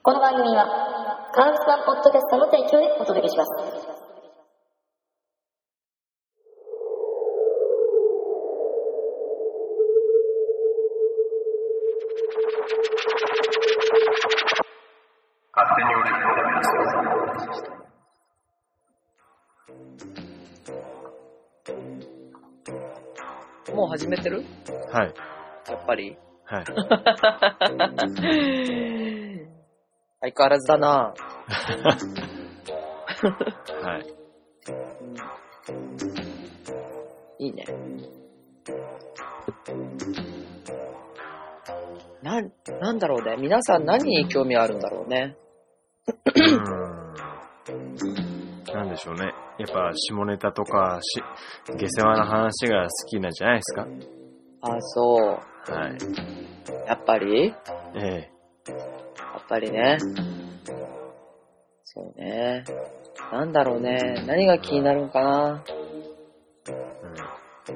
[0.00, 0.64] この番組は、
[1.34, 3.50] カウスワンポッドキャストの提供でお届けします。
[15.52, 16.10] 勝手に俺
[23.66, 24.44] ともう始めてる？
[24.92, 25.14] はい。
[25.68, 26.16] やっぱり？
[26.44, 26.64] はい。
[30.20, 31.14] 相変わらずだな
[33.82, 33.98] は
[37.38, 37.44] い。
[37.44, 37.64] いいね。
[42.22, 43.36] なん、なんだろうね。
[43.38, 45.36] 皆さん何に興味あるんだろうね。
[46.08, 47.14] うーん。
[48.74, 49.32] なんでしょうね。
[49.58, 51.22] やっぱ、下ネタとか、し、
[51.78, 53.86] 下世話な話が好きなんじゃないですか？
[54.62, 55.72] あ、そう。
[55.72, 55.98] はい。
[56.86, 57.48] やっぱり？
[57.48, 57.54] や
[57.94, 58.37] えっ
[59.48, 59.98] ぱりね。
[61.84, 62.64] そうね。
[63.32, 64.24] なんだろうね。
[64.26, 65.64] 何が気になるんかな。
[65.68, 65.72] え
[66.72, 67.74] う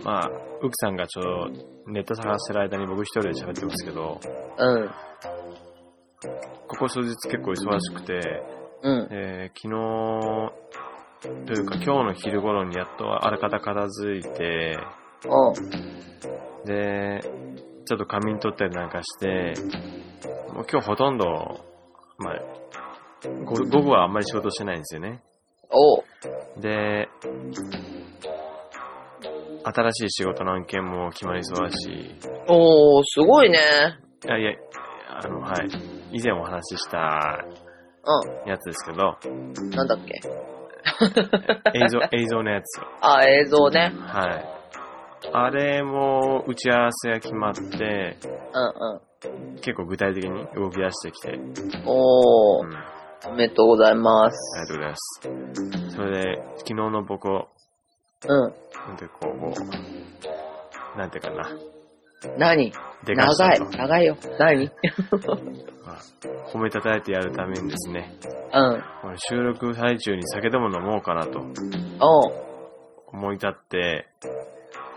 [0.00, 0.04] ん。
[0.04, 0.30] まあ、
[0.62, 4.20] ウクさんがちょうどネット探してる間に僕一人で喋ってますけど、
[4.58, 4.90] うん。
[6.68, 8.42] ここ数日結構忙しくて、
[8.82, 9.08] うん。
[9.10, 10.64] えー昨日、
[11.46, 14.78] というか今日の昼頃にやっとあらかた片付いて、
[15.26, 15.54] おう。
[16.66, 17.20] で、
[17.86, 19.54] ちょっと仮眠取ったりなんかして、
[20.54, 21.26] もう今日ほとんど、
[22.18, 22.38] まあ、
[23.44, 25.20] ご午後はあんまり仕事してないんですよね。
[25.68, 26.04] おう。
[26.60, 27.08] で、
[29.64, 32.14] 新しい仕事の案件も決まりそうだし、
[32.46, 33.58] おー、すごいね。
[34.24, 34.52] いやいや、
[35.08, 35.68] あの、はい。
[36.12, 37.44] 以前お話しした
[38.46, 39.70] うやつですけど、ん。
[39.70, 40.20] なんだっけ？
[41.74, 42.80] 映像、 映像のやつ。
[43.00, 43.92] あ、映像ね。
[44.06, 44.44] はい。
[45.32, 49.00] あれも打ち合わせが決まって、うん
[49.56, 51.52] 結構具体的に動き出してきて、うん。
[51.86, 54.36] おーうん。、あおめでとうございます。
[54.56, 55.96] りがとうございます。
[55.96, 57.48] それで、昨日の僕を、
[58.26, 58.54] うん。
[58.88, 59.28] なんてこ
[60.96, 61.50] う、なんていうかな、
[62.38, 62.72] 何？
[63.06, 63.64] 長いと。。
[63.70, 64.16] 長いよ。
[64.38, 64.70] 何？
[65.84, 65.98] まあ
[66.52, 68.14] 褒めたたえてやるためにですね、
[68.52, 68.82] うん。
[69.02, 71.40] この収録最中に酒でも飲もうかなと。
[73.12, 74.06] 思い立って、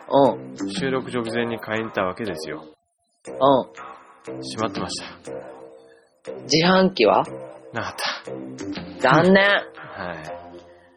[0.10, 0.40] おう。
[0.80, 2.64] 収録直前に買いに行ったわけですよ。
[3.40, 3.70] おう。
[4.28, 5.06] 閉まってました。
[6.44, 7.24] 自販機は？
[7.74, 7.94] なかっ
[9.00, 9.36] 残念。
[9.36, 10.04] た。
[10.04, 10.18] はい。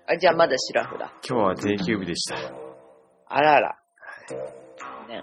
[0.09, 1.13] あ、じゃあまだシラフだ。
[1.29, 2.37] 今日は定休日でした。
[3.29, 3.77] あらあら。
[5.09, 5.23] ね。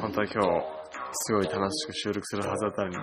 [0.00, 0.64] 本当は今日、
[1.12, 2.96] すごい楽しく収録するはずだったのに、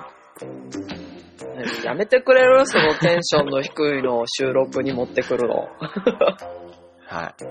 [1.86, 5.68] やめてくれるそのテンションの低いのを収録に持ってくるの。
[7.06, 7.44] はい。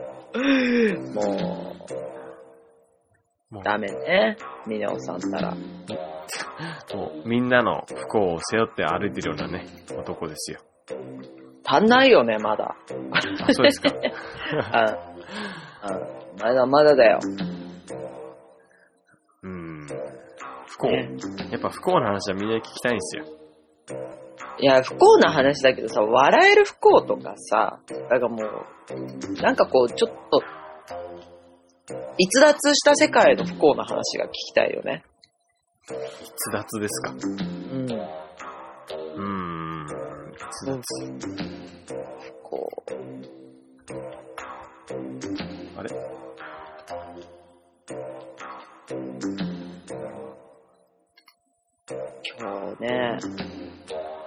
[1.14, 1.22] も
[3.50, 4.36] もう、ダメね。
[4.66, 5.56] ミネオさんたら。
[6.92, 10.60] う、 もうみんなの不幸を背負って歩いてるようなね、男ですよ。
[11.64, 12.76] 足んないよね、まだ。
[13.12, 13.90] あ、そうですか。
[13.94, 15.94] うん。
[15.94, 16.40] うん。
[16.40, 17.18] まだまだだよ。
[19.42, 19.86] うん。
[20.66, 20.88] 不幸。
[20.88, 21.10] ね
[21.50, 23.24] やっぱ不幸な話はみんな聞きたいんですよ。
[24.58, 27.80] いや、不幸な話だけどさ、笑える不幸とかさ、
[28.10, 30.42] なんかもう、なんかこう、ちょっと、
[32.18, 35.02] 逸脱した世界の不幸な話が聞きたいよね。
[35.90, 37.10] 逸脱ですか？
[37.10, 37.90] うん。
[37.90, 39.86] うーん。
[40.36, 40.80] 逸脱。
[42.42, 42.92] こう、
[45.78, 45.90] あれ？
[52.38, 53.18] 今日ね、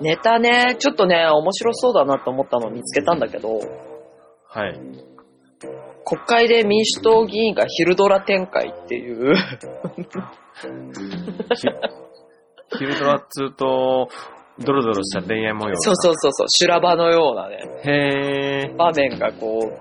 [0.02, 3.60] ネタね、ちょっとね、面白そうだなと思ったのを見つけたんだけど、
[4.48, 4.80] はい。
[6.16, 9.42] 国会で民主党議員が昼ドラ展開っていう、ひ
[12.78, 14.10] 昼ドラっつうと、
[14.60, 15.76] ドロドロした恋愛模様。
[15.78, 18.76] そうそうそうそう、修羅場のようなね、へー。
[18.76, 19.72] 場面がこう、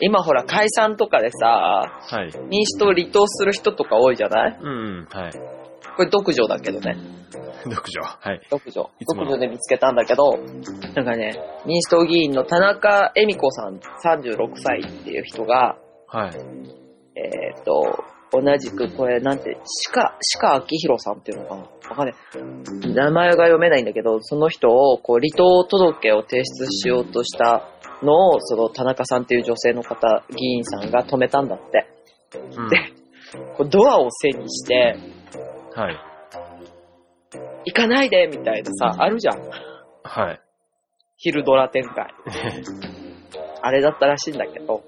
[0.00, 2.30] 今ほら解散とかでさ、はい。
[2.48, 4.58] 民主党離党する人とか多いじゃない？
[4.60, 4.70] うんう
[5.02, 5.32] ん、はい。
[5.96, 6.96] これ独女だけどね。
[7.66, 8.02] 独女？
[8.02, 8.40] はい。
[8.50, 10.36] 独女独女で見つけたんだけど、
[10.96, 15.76] なんかね、民主党議員の田中恵美子さん36歳っていう人が、
[16.14, 16.34] はい。
[17.16, 19.58] えっ、と、同じくこれなんて、
[19.92, 21.62] 鹿、鹿明宏さんっていうのかな？
[21.90, 22.94] わかんない。
[22.94, 27.68] 名前が読めないんだけど、その人を、こう、離党届を提出しようとした
[28.02, 31.86] のを、その田中さんっていう女性の方、議員さんが止めたんだって。
[32.56, 32.76] うんで
[33.56, 34.96] こうドアを背にして、
[35.74, 35.98] はい。
[37.66, 39.40] 行かないでみたいなさ、あるじゃん。
[40.04, 40.40] はい。
[41.16, 42.14] 昼ドラ展開。
[43.62, 44.84] あれだったらしいんだけど、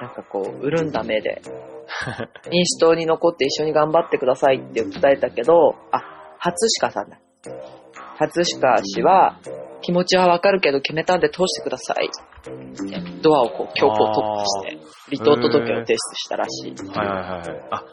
[0.00, 1.40] なんかこう、潤んだ目で、
[2.50, 6.02] 民主党に残って一緒に頑張ってくださいって訴えたけど、あ、
[6.38, 7.18] 初鹿さんだ。
[8.18, 9.38] 初鹿氏は、
[9.82, 12.10] 気持ちはわかるけど決めたんで通してください。
[13.22, 14.78] ドアをこう強行突破して、
[15.16, 16.74] 離党届を提出したらしい。
[16.88, 17.68] はいはいはいはい。
[17.70, 17.84] あ、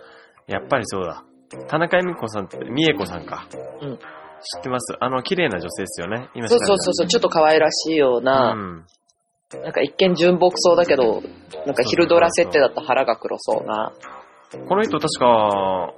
[0.47, 1.23] やっぱりそうだ。
[1.67, 3.47] 田中恵美子さんって、美恵子さんか。
[3.81, 3.97] うん。
[3.97, 4.95] 知ってます？
[4.99, 6.29] あの、綺麗な女性ですよね。
[6.33, 8.85] 今そうそうそうそう、ちょっと可愛らしいような、うん。
[9.61, 11.21] なんか一見純朴そうだけど、
[11.65, 13.93] なんか昼ドラ設定だったら腹が黒そうな。
[14.67, 15.93] この人確か、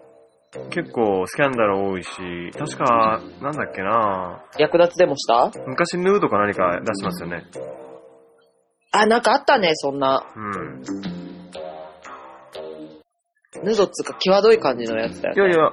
[0.70, 2.10] 結構スキャンダル多いし、
[2.58, 5.52] 確か、なんだっけな略奪でもした？
[5.68, 7.46] 昔ヌードか何か出してますよね。
[8.92, 10.26] あ、なんかあったね、そんな。
[10.36, 10.82] うん。
[13.64, 15.54] ヌードっつうか、際どい感じのやつだよね。
[15.54, 15.72] いやいや、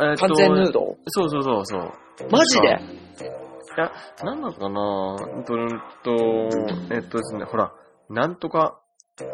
[0.00, 0.96] えー完全ヌード？
[1.06, 1.92] そうそうそうそう。
[2.30, 2.78] マジで？
[3.76, 3.92] いや、
[4.24, 5.16] なんだったかな？
[5.36, 5.68] うんと、うん
[6.02, 6.12] と、
[6.94, 7.72] えっとですね、ほら、
[8.08, 8.80] なんとか、
[9.16, 9.24] シ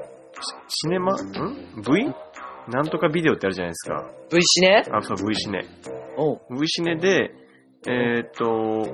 [0.69, 1.15] シネマ？
[1.15, 1.17] ん
[1.83, 2.13] ?V?
[2.69, 4.05] なんとかビデオってあるじゃないですか。
[4.31, 4.85] V シネ？
[4.93, 5.65] あ、そう、V シネ。
[6.19, 7.33] うん V シネで、
[7.89, 8.85] えーっと、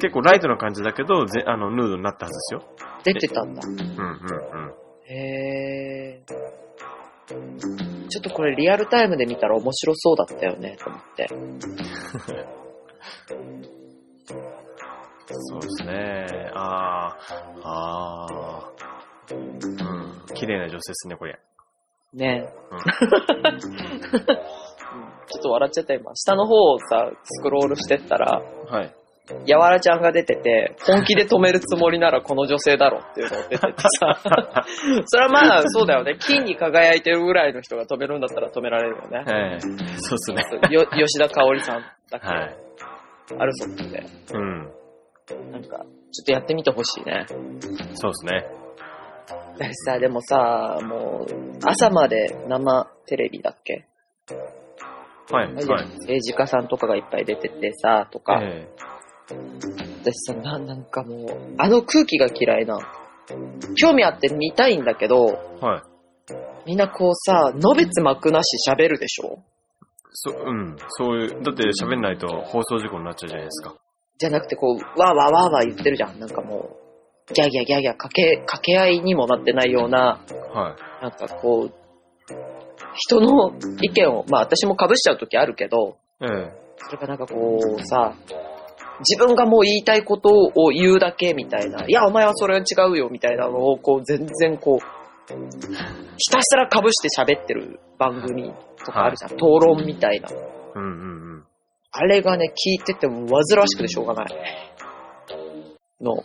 [0.00, 2.62] 結構ライトな感じだけど、ぜあの、ヌードになったはずですよ。
[3.04, 3.62] 出てたんだ。
[3.66, 3.90] うんうんうん。
[5.12, 6.30] へー。
[8.08, 11.26] ちょっとこれリアルタイムで見たら面白そうだったよね、と思って。
[15.34, 16.50] そうですね。
[16.54, 19.36] あー、あー。
[19.36, 20.34] うん。
[20.34, 21.38] 綺麗な女性ですね、これ。
[22.12, 22.80] ねうん
[25.32, 26.10] ちょっと笑っちゃった今。
[26.16, 28.92] 下の方をさ、スクロールしてったら、はい。
[29.46, 34.64] やわらちゃんが出てて、本気で止めるつもりならこの女性だろっていうのが出ててさ。
[35.06, 36.16] それはまあ、そうだよね。
[36.18, 39.24] 金に輝いてるぐらいの人が止めるんだったら止められるよね。
[39.28, 39.60] ええ
[39.98, 40.60] そうですね。
[40.70, 42.56] よ吉田香織さんだっけ、はい。
[43.38, 44.04] あるそうで。
[44.34, 44.79] うん。
[45.52, 47.26] なんか、ちょっとやってみてほしいね。
[47.94, 48.46] そうですね。
[49.58, 53.86] だしさ、でもさ、もう、朝まで生テレビだっけ？
[55.30, 55.64] はい、はい。
[55.64, 58.68] 政治家さんとかがいっぱい出ててさ、とか、え
[60.02, 61.28] 私さ、ななんかもう、
[61.58, 62.78] あの空気が嫌いな。
[63.80, 65.82] 興味あって見たいんだけど、えはい。
[66.66, 69.38] みんなこうさ、のべつ幕なし喋るでしょ？
[70.12, 70.76] そ、うん。
[70.88, 73.76] そういう、だって喋んないと放送事故になっちゃうじゃないですか。
[74.20, 76.20] じゃなくてこう、わーわーわーわー言ってるじゃん。
[76.20, 76.76] なんかも
[77.30, 80.20] う、ギャーギャーギャーギャー掛け、掛け合いにもなってないような、
[80.52, 81.02] はい。
[81.02, 81.72] なんかこう、
[82.96, 88.14] 人の意見を、まあ私も被しちゃう時あるけど、ええそれがなんかこうさ、
[89.00, 95.34] 自分がもう言いたいことを言うだけみたいな、いやお前はそれは違うよみたいなのをこう全然こう、
[96.18, 98.52] ひたすら被して喋ってる番組
[98.84, 99.32] とかあるじゃん。
[99.32, 100.28] 討論みたいな。
[100.74, 101.44] うんうんうん。
[101.92, 104.26] あれがね、聞いてても煩わしくてしょうがない。
[106.00, 106.24] の。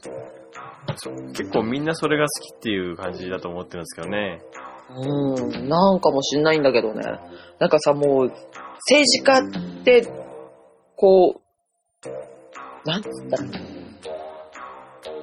[1.33, 4.41] 結構みんなそれが好きっていう感じだと思ってるんですけどね。
[4.89, 7.01] うん、なんかもしんないんだけどね。
[7.59, 10.07] なんかさ、もう、政治家って、
[10.95, 13.44] こう、なんつったら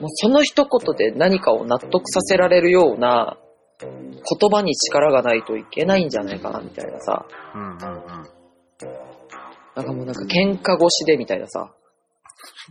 [0.01, 3.39] もうその一言で何かを納得させられるような
[3.81, 7.25] 言葉に力がないといけないんじゃないかなみたいなさ。
[7.55, 9.12] うんうんうん。
[9.75, 11.71] なんかもうなんか喧嘩越しでみたいなさ。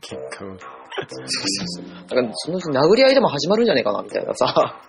[0.02, 4.82] 結果、なんかそのうち殴り合いでも始まるんじゃないかなみたいなさ。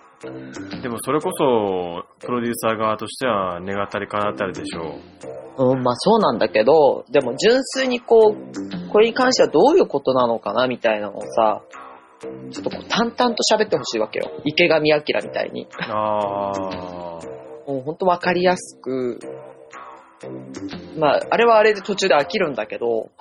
[0.81, 4.95] でもそれこそ、プロデューサー側としては、願ったり叶ったりでしょ
[5.57, 5.73] う。
[5.73, 11.61] うん、まあそうなんだけど、でも純粋にこう、これに関してはどういうことなのかなみたいなのをさ、
[12.51, 14.31] ちょっとこう淡々と喋ってほしいわけよ。
[14.45, 15.67] 池上彰みたいに。
[15.79, 17.19] ああ。
[17.67, 19.19] もうほんとわかりやすく、
[20.97, 23.09] まあ、あれはあれで途中で飽きるんだけど、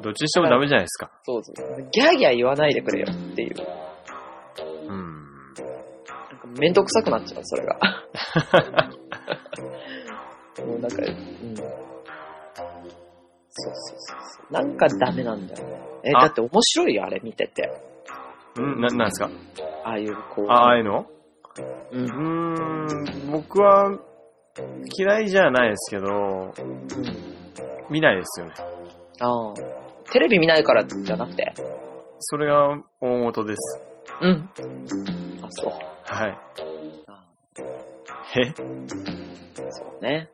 [0.00, 1.10] どっちにしてもダメじゃないですか。
[1.24, 1.56] そうそう。
[1.90, 3.56] ギャーギャー言わないでくれよっていう。
[4.88, 4.94] うん。
[4.94, 5.62] なんか
[6.58, 7.78] めんどくさくなっちゃう、それが。
[10.66, 11.56] もうなんか、うん。
[11.56, 11.66] そう
[13.60, 14.52] そうそうそう。
[14.52, 15.80] なんかダメなんだよね。
[16.04, 17.70] え、あだって面白いよ、あれ見てて。
[18.60, 19.28] んな、なんですか？
[19.84, 20.46] ああいう、こう。
[20.48, 21.06] あああいうの？
[21.90, 22.86] うんん、
[23.32, 23.98] 僕は
[24.96, 26.10] 嫌いじゃないですけど、う
[26.48, 26.52] ん。
[27.90, 28.54] 見ないですよね。
[29.20, 29.54] ああ。
[30.10, 31.52] テレビ見ないからじゃなくて？
[32.20, 33.80] それが大元です。
[34.20, 34.50] うん。
[35.42, 35.72] あ、そう。
[36.04, 36.38] はい。
[37.06, 37.24] あ
[38.36, 38.52] え
[39.70, 40.28] そうね。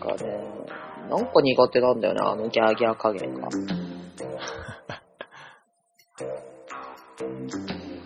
[0.00, 0.38] なんかね、
[1.10, 3.48] なんか苦手なんだよね、あのギャーギャー加減が。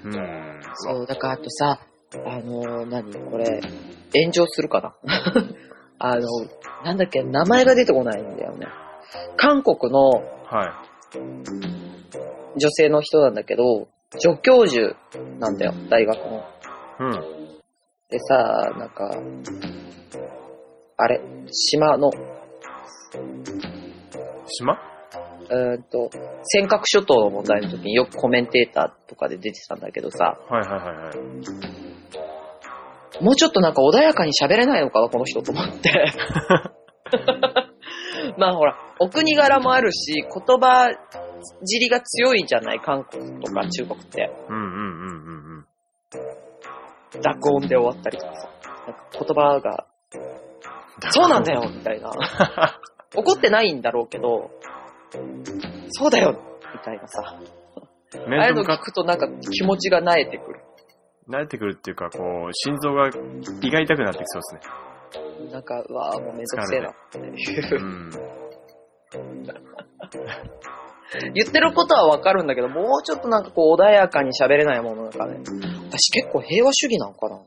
[0.05, 0.61] うん。
[0.75, 1.79] そう、だからあとさ、
[2.25, 3.13] あのー、何？
[3.31, 3.61] これ、
[4.15, 4.95] 炎上するかな？
[5.99, 6.23] あの、
[6.85, 8.67] なんだっけ、名前が出てこないんだよね。
[9.37, 10.11] 韓国の
[10.45, 10.85] は
[12.57, 14.97] 女性の人なんだけど、助教授
[15.39, 16.39] なんだよ、大学の。
[16.39, 16.43] い。
[17.01, 17.13] うん。
[18.11, 19.11] でさ、なんか、
[20.97, 22.11] あれ、島の、
[24.47, 24.79] 島？
[25.51, 26.11] うーんと、
[26.45, 31.94] 尖閣諸島の問題の時によくコメンテーターとかで出てたんだけどさ、はいはいはいはい。
[33.21, 36.13] もうちょっとなんか穏やかに喋れないのかな、この人と思って。
[38.39, 40.29] まあほら、お国柄もあるし、言
[40.61, 40.91] 葉
[41.65, 44.33] 尻が強いじゃない、韓国とか中国って。
[44.49, 45.67] うんうんうんうんうん。
[47.21, 48.49] 濁音で終わったりとかさ。
[48.87, 49.87] なんか言葉が、
[51.11, 52.11] そうなんだよみたいな。
[53.17, 54.51] 怒ってないんだろうけど、
[55.91, 56.37] そうだよ
[56.73, 57.23] みたいなさ。
[57.23, 60.61] ああいうの聞くとなんか気持ちが慣れてくる。
[61.29, 63.09] 慣れてくるっていうか、こう、心臓が
[63.63, 65.53] 胃が痛くなってきそうですね。
[65.53, 67.85] なんか、うわぁ、もうめんどくせえなっていうう。
[67.85, 68.11] ん。
[71.35, 75.39] 言ってることはわかるんだけど、もうちょっとなんかこう穏やかに喋れないものなんかね。
[75.91, 77.41] 私結構平和主義なのかな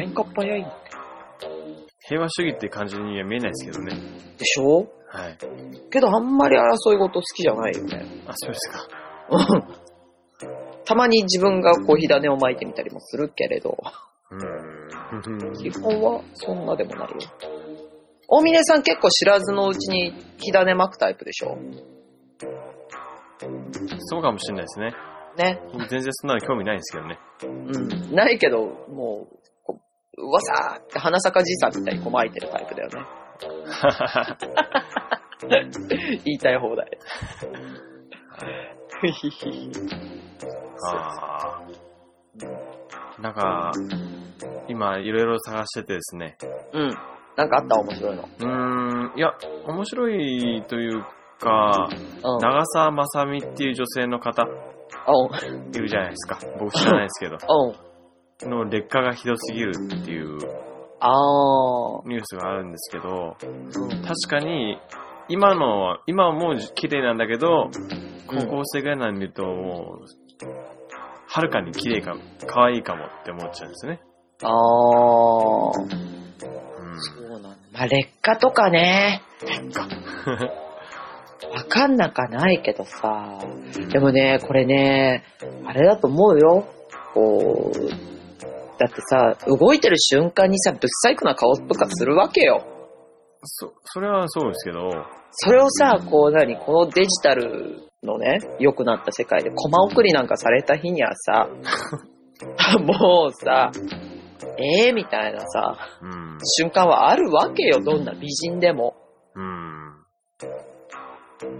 [0.00, 0.66] 喧嘩っ早い
[2.06, 3.94] 平和主義って感じには見えないですけどね。
[4.38, 4.86] でしょ？
[5.08, 5.38] はい。
[5.90, 8.06] けどあんまり争い事好きじゃないよね。
[8.28, 8.88] あ、そうですか。
[10.92, 13.78] うんたまに自分がこう火種を巻いてみたりもするけれど、
[14.30, 15.54] うーん。
[15.54, 17.16] 基本はそんなでもないよ。
[18.28, 21.56] 大峰さん結構知らずのうちに火種巻くタイプでしょ？
[23.98, 24.94] そうかもしれないですね。
[25.38, 25.60] ね。
[25.72, 27.18] 僕全然そんなの興味ないんですけどね。
[27.42, 27.46] う
[28.12, 28.14] ん。
[28.14, 28.58] ないけど、
[28.90, 29.80] もう、こ
[30.18, 33.00] ううわさーって花坂じいさんみたいにこう巻いてるタイプだよね。
[36.24, 36.98] 言いたい放題。
[43.20, 43.72] なんか、
[44.68, 46.36] 今いろいろ探しててですね。
[46.72, 46.94] うん。
[47.36, 47.78] なんかあった？
[47.78, 48.22] 面白いの。
[48.22, 48.46] うー
[49.14, 49.34] ん、いや、
[49.66, 51.04] 面白いという
[51.40, 51.88] か、
[52.24, 52.38] うん。
[52.40, 55.74] 長澤まさみっていう女性の方うん。
[55.74, 56.38] いるじゃないですか。
[56.58, 57.36] 僕知らないですけど。
[58.44, 58.50] うん。
[58.50, 60.38] の劣化がひどすぎるっていう。
[62.06, 64.02] ニュースがあるんですけど、うん。
[64.02, 64.78] 確かに、
[65.28, 67.70] 今のは、今はもう綺麗なんだけど、
[68.28, 70.06] 高校生ぐらいなん見るともう、
[71.34, 72.14] はるかに綺麗か、
[72.46, 74.02] 可愛いかもって思っちゃうんですね。
[74.42, 75.80] あー。
[75.80, 75.88] うん。
[77.00, 77.48] そうなんだ。
[77.72, 79.22] まあ、劣化とかね。
[81.50, 83.38] わかんなかないけどさ。
[83.90, 85.24] でもね、これね、
[85.64, 86.66] あれだと思うよ。
[87.14, 87.78] こう、
[88.78, 92.62] だってさ、動いてる瞬間にさ、ぶっ細工な顔とかするわけよ。
[93.44, 94.90] そ、それはそうですけど、
[95.30, 101.48] それをさ、こう何、このデジタルのね、良くなった世界でコマ送りなんかされた日にはさ、
[102.82, 103.70] もうさ、
[104.58, 106.38] ええみたいなさ、うん。
[106.44, 108.96] 瞬間はあるわけよ、どんな美人でも。
[109.34, 109.72] うん。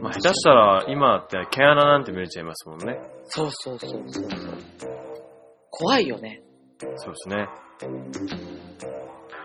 [0.00, 2.98] まあ、下手したら、今って毛穴なんて見れちゃいますもんね。
[3.24, 4.58] そうそうそうそうそう。
[5.70, 6.42] 怖いよね。
[6.96, 7.48] そうですね。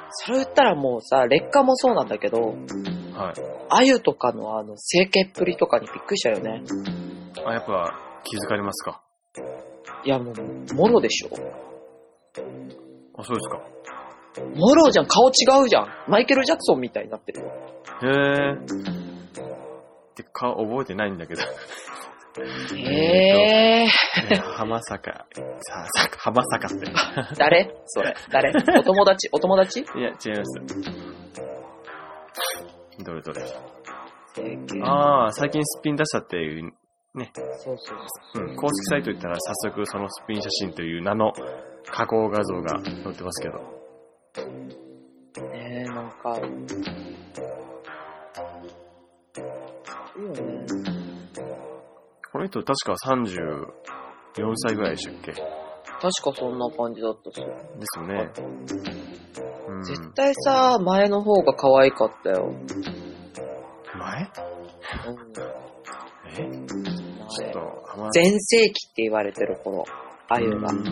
[0.09, 2.55] それ言ったらもうさ、劣化もそうなんだけど、
[3.17, 3.33] はい。
[3.69, 6.63] あゆとかのあの、整形っぷりとかにびっくりしたよね。
[7.45, 9.01] あ、やっぱ気づかれますか？
[10.03, 10.35] いやもう、
[10.75, 11.29] もろでしょ。
[13.17, 13.59] あ、そうですか。
[14.55, 15.31] もろじゃん、顔違
[15.65, 15.87] うじゃん。
[16.07, 17.47] マイケル・ジャクソンみたいになってるよ。
[18.03, 18.07] へ
[18.51, 18.53] え。
[18.53, 18.57] っ
[20.13, 21.41] て顔覚えてないんだけど。
[21.41, 21.45] へ
[23.83, 23.87] えー。
[24.29, 25.25] ね浜坂、
[25.59, 26.85] さ、さ、浜坂って。
[27.35, 27.75] 誰？
[27.87, 28.15] それ。
[28.31, 28.53] 誰？
[28.79, 29.27] お友達？
[29.31, 29.79] お友達？
[29.79, 30.61] いや、違います。
[32.99, 33.41] どれどれ。
[34.83, 36.73] ああ、最近すっぴん出したっていう、
[37.15, 37.97] そうそう
[38.33, 41.33] そうん、公式サイト行ったら早速そのすっぴん写真という名の
[41.85, 43.59] 加工画像が載ってますけど。
[45.39, 45.41] う。
[45.51, 46.37] ねえ、なんか。
[46.37, 46.41] い
[50.19, 50.65] いよね。
[52.31, 55.31] この人確か34歳ぐらいでしたっけ？
[55.31, 55.41] で
[55.99, 57.35] 確かそんな感じだったし。
[57.35, 58.29] すよね。
[59.77, 59.83] うん。
[59.83, 62.53] 絶対さ、前の方が可愛かったよ。
[63.97, 64.31] 前？
[65.07, 65.17] うん。
[66.29, 66.67] え？
[67.29, 69.85] ちょっと、浜前世紀って言われてる頃、
[70.29, 70.73] あゆがう。
[70.73, 70.83] ん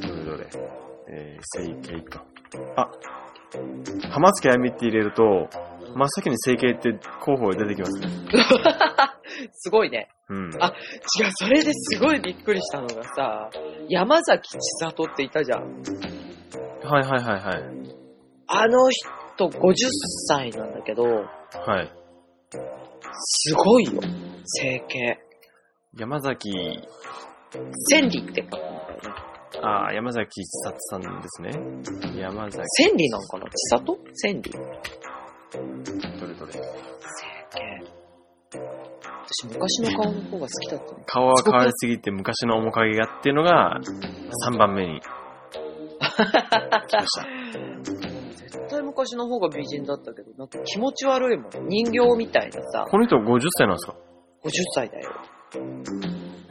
[0.00, 0.24] どれ？
[0.24, 0.46] どれ。
[1.08, 2.24] えー、整形か。
[2.76, 2.90] あ、
[4.10, 5.48] 浜月あゆみって入れると、
[5.94, 8.08] 真っ先に整形って候補で出てきますね。
[9.52, 10.08] すごいね。
[10.28, 10.50] うん。
[10.60, 10.68] あ
[11.20, 13.50] 違う、それですごいびっくりしたのがさ、
[13.88, 14.60] 山崎千
[14.90, 15.82] 里っていたじゃん。
[16.82, 17.62] はいはいはいはい。
[18.46, 19.74] あの人50
[20.28, 21.92] 歳なんだけど、はい。
[23.16, 24.00] すごいよ。
[24.44, 25.18] 整形。
[25.96, 26.50] 山崎、
[27.88, 29.34] 千里って書くんだよね。
[29.62, 31.50] あー山崎千里さんですね。
[32.20, 33.46] 山崎、千里なんかな？
[33.50, 33.98] 千里？
[34.14, 34.58] 千里
[36.20, 36.52] どれどれ。
[39.24, 41.02] 私昔の顔の方が好きだったね。
[41.06, 43.80] 顔は変わりすぎて昔の面影がっていうのが
[44.50, 45.00] 3番目に。
[48.36, 51.50] 絶対昔の方が美人だったけど、なんか気持ち悪いもん。
[51.68, 53.96] 人形みたいなさ、この人50歳なんですか
[54.44, 55.10] ？50歳だよ。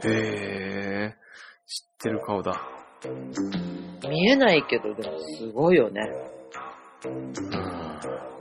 [0.04, 0.10] へ
[1.10, 1.16] え。
[1.66, 2.60] 知ってる顔だ。
[4.08, 6.02] 見えないけど、でもすごいよね。
[7.06, 8.33] うん。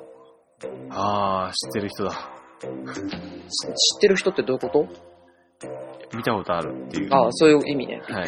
[0.90, 2.12] あー、知ってる人だ。
[2.12, 4.88] し知ってる人ってどういうこと？
[6.16, 7.14] 見たことあるっていう。
[7.14, 8.02] ああ、そういう意味ね。
[8.08, 8.26] はい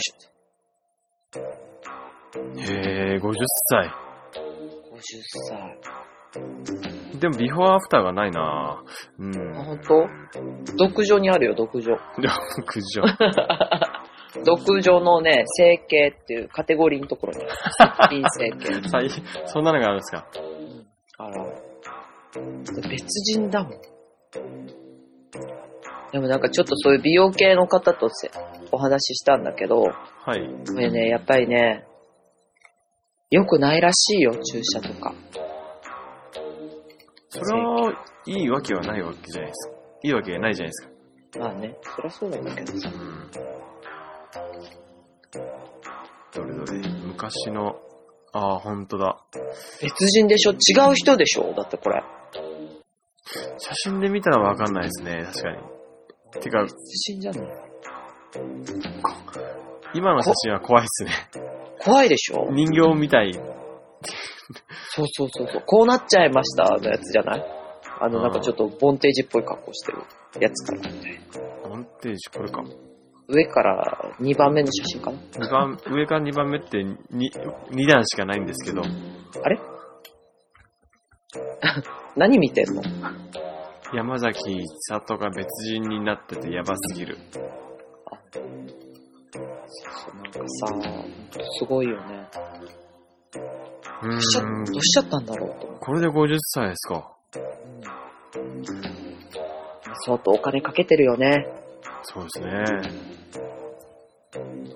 [2.57, 3.33] へえ、50
[3.69, 3.89] 歳。
[4.33, 5.01] た50
[5.49, 7.19] 歳。
[7.19, 8.83] でもビフォーアフターがないな
[9.19, 9.57] うん。
[9.57, 10.75] あ、本当？
[10.77, 11.95] 独女にあるよ、独女。
[12.65, 13.01] 苦情。
[14.43, 17.43] 独女のね、整形っていうカテゴリーのところに
[17.79, 18.21] ある。
[18.37, 18.51] 整
[18.81, 18.89] 形。
[18.89, 19.09] 最
[19.45, 20.27] そんなのがあるんですか？
[21.19, 21.45] あら。
[22.89, 23.71] 別人だもん。
[26.11, 28.31] でもなんかちょっとそういう美容系の方とせ
[28.71, 30.47] お話ししたんだけど、はい。
[30.67, 31.85] これね、やっぱりね、
[33.31, 35.13] 良くないらしいよ、注射とか。
[37.29, 37.93] それは
[38.25, 39.75] いいわけはないわけじゃないですか。
[40.03, 40.89] いいわけがないじゃないですか。
[41.39, 42.89] まあね、そりゃそうなんだけどさ。
[42.93, 43.31] うん。
[46.33, 46.79] どれどれ？
[47.07, 47.75] 昔の、
[48.31, 49.25] ああ、ほんとだ。
[49.81, 50.51] 別人でしょ？
[50.51, 50.55] 違
[50.91, 51.53] う人でしょ？
[51.53, 52.03] だってこれ。
[53.57, 56.41] 写真で見たらわかんないですね、確かに。
[56.41, 56.75] てか、別
[57.11, 57.41] 人じゃない
[59.93, 61.11] 今の写真は怖いですね。
[61.79, 62.49] 怖いでしょ？
[62.51, 63.33] 人形みたい。
[63.33, 65.63] そうそうそうそう。
[65.65, 67.45] こうなっちゃいましたのやつじゃない？
[68.01, 69.99] あの、なんかちょっとボンテージっぽい格好してる
[70.41, 70.81] やつから。
[71.69, 72.63] ボンテージこれか。
[73.27, 75.17] 上から2番目の写真かな？
[75.39, 76.97] 二番、上から2番目って 2,
[77.71, 79.59] 2段しかないんですけど、あれ？
[82.15, 82.81] 何見てんの？
[83.93, 87.17] 山崎里が別人になっててやばすぎる。
[89.31, 90.67] そうなんかさ、
[91.59, 92.27] すごいよね。
[94.01, 94.63] うーどうしちゃん。
[94.65, 97.11] どうしちゃったんだろうと思これで50歳ですか。
[97.35, 97.39] う。
[100.05, 101.47] そうとお金かけてるよね。
[102.03, 102.49] そうですね。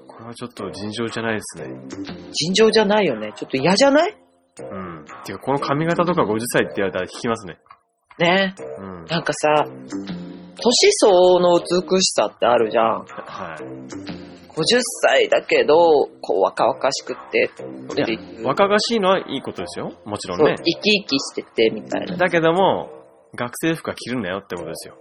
[0.08, 1.67] これはちょっと尋常じゃないですね。
[2.32, 3.34] 尋常じゃないよね。
[3.36, 4.15] ちょっと嫌じゃない？
[4.60, 4.88] うん。
[5.25, 7.58] てか、この髪型とか50歳って言われたら聞きますね。
[8.19, 9.05] ねうん。
[9.05, 9.65] なんかさ、
[10.62, 13.05] 年相の美しさってあるじゃん。
[13.05, 13.63] はい。
[14.49, 15.75] 50歳だけど、
[16.21, 17.49] こう若々しくって、
[17.95, 19.93] いやっていう若々しいのはいいことですよ。
[20.05, 20.55] もちろんね。
[20.58, 22.17] そう生き生きしてて、みたいな。
[22.17, 22.89] だけども、
[23.36, 24.97] 学生服は着るなよってことですよ。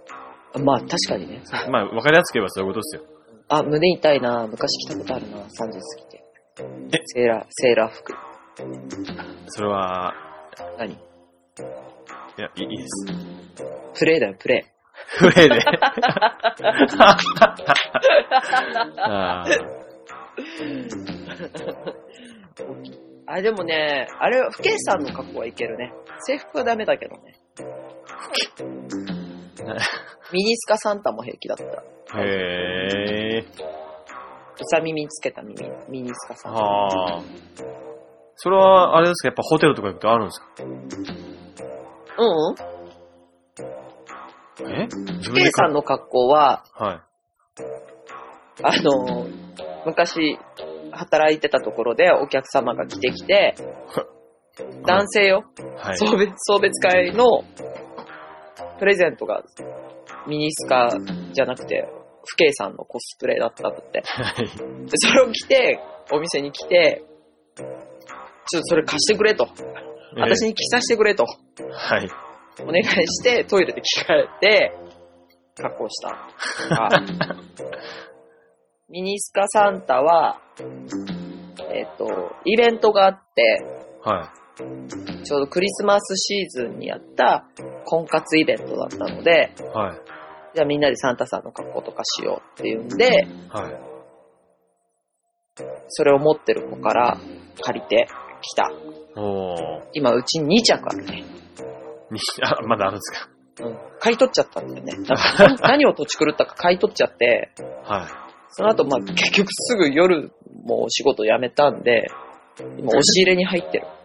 [0.63, 1.41] まあ確かにね。
[1.69, 3.03] まあ、わかりやすく言えばそういうことですよ。
[3.49, 4.47] あ、胸痛いな。
[4.47, 5.37] 昔着たことあるな。
[5.37, 5.71] 30過ぎ
[6.09, 6.23] て。
[6.93, 7.01] え？
[7.05, 8.13] セーラー、セーラー服。
[9.47, 10.13] それは、
[10.77, 10.93] 何？
[10.93, 10.97] い
[12.37, 13.07] や、いいです。
[13.99, 14.69] プレイだよ、プレイ。
[15.17, 15.59] フレ ーで。
[18.97, 19.69] あー
[23.27, 25.93] あ、でもね、あれは、不計算の格好はいけるね。
[26.21, 27.35] 制服はダメだけどね。
[30.33, 31.63] ミニスカサンタも平気だった。
[32.21, 33.47] へー。
[34.61, 35.55] うさ耳つけた耳、
[35.89, 36.59] ミニスカサンタ。
[36.59, 37.21] はあ。
[38.41, 40.47] それは、あれですか、やっぱホテルとか行くとあるんですか？
[42.19, 42.55] うん
[44.65, 44.71] うん。
[44.71, 44.87] え？
[45.17, 47.03] 自不計算の格好は、は
[48.63, 49.27] あの、
[49.85, 50.39] 昔、
[50.93, 53.61] 働いてたところでお客様が来てきて、い。
[54.87, 55.43] 男性よ、
[55.77, 55.97] はい。
[55.97, 57.43] 送別、送別会の
[58.79, 59.43] プレゼントが
[60.27, 60.91] ミニスカ
[61.33, 61.89] じゃなくて、
[62.25, 64.01] 不計算のコスプレだったんだって。
[64.05, 64.35] はい。
[64.45, 67.03] でそれを着て、お店に来て、
[68.57, 69.47] っとそれ貸してくれと。
[70.17, 71.25] 私に着させてくれと。
[71.71, 72.09] はい。
[72.61, 74.75] お願いして、トイレで着替えて、
[75.55, 76.09] 格好した。
[76.83, 76.89] あ
[78.89, 80.41] ミニスカサンタは、
[81.71, 83.63] えっ、と、イベントがあって、
[84.01, 84.31] は
[85.23, 87.45] ちょうどクリスマスシーズンにやった
[87.85, 89.63] 婚活イベントだったので、い。
[89.63, 90.01] はい。
[90.55, 93.89] じゃあみんなでサンタさんの格好とかしようっていうんで、はい。
[95.89, 97.17] それを持ってる子から
[97.61, 98.07] 借りて
[98.41, 98.71] きた。
[99.15, 99.81] おー。
[99.93, 101.23] 今うちに2着あるね。
[102.11, 103.11] にあ、まだあるんです
[103.59, 103.65] か？
[103.65, 103.77] うん。
[103.99, 104.93] 買い取っちゃったんだよね。
[105.37, 107.51] なんか何を土地狂ったか買い取っちゃって、
[107.83, 108.07] は
[108.51, 110.31] その後まあ結局すぐ夜
[110.63, 112.07] もうお仕事辞めたんで、
[112.77, 113.87] 今押し入れに入ってる。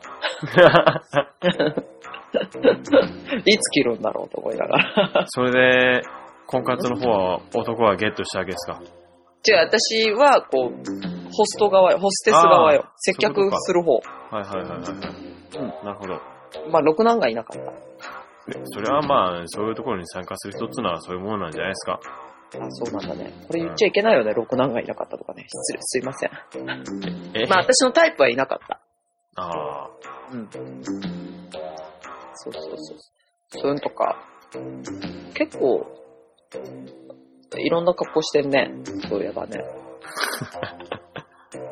[3.47, 5.23] いつ着るんだろうと思いながら。
[5.23, 5.25] い。
[5.29, 5.53] それ
[6.01, 6.03] で、
[6.47, 8.81] 婚活の方は男はゲットしたわけですか？
[9.46, 10.76] 違う、私はこう、
[11.33, 12.87] ホスト側よ、ホステス側よ。
[12.96, 13.94] 接客する方。
[13.94, 14.00] は
[14.33, 14.87] いはいはいはいは
[15.83, 15.85] い。
[15.85, 16.20] なるほど。
[16.70, 17.72] まあ、ろくなんがいなかった。
[18.52, 22.00] でそれはまあ、そういうところに参加する人ってのはそういうものなんじゃないですか。
[22.02, 23.33] あ、そうなんだね。
[23.46, 25.46] これ言っちゃいけないよね、ろくなんがいなかったとかね。
[25.48, 26.30] 失礼、すいません。
[27.35, 27.46] え？
[27.46, 28.80] まあ、私のタイプはいなかった。
[29.37, 29.90] ああ。
[30.33, 30.48] うん。
[32.35, 32.98] そうそうそう。
[33.48, 34.16] そういうのとか、
[35.35, 35.87] 結構、
[37.59, 38.71] いろんな格好してんね。
[39.09, 39.64] そういえばね。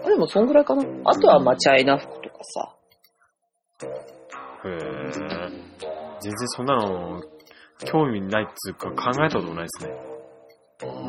[0.04, 0.84] あでも、そんぐらいかな。
[1.04, 2.74] あとは、まあ、チャイナ服とかさ。
[4.64, 4.78] へえ。
[6.20, 7.22] 全然そんなの、
[7.84, 10.12] 興味ないっつうか考えたことないですね。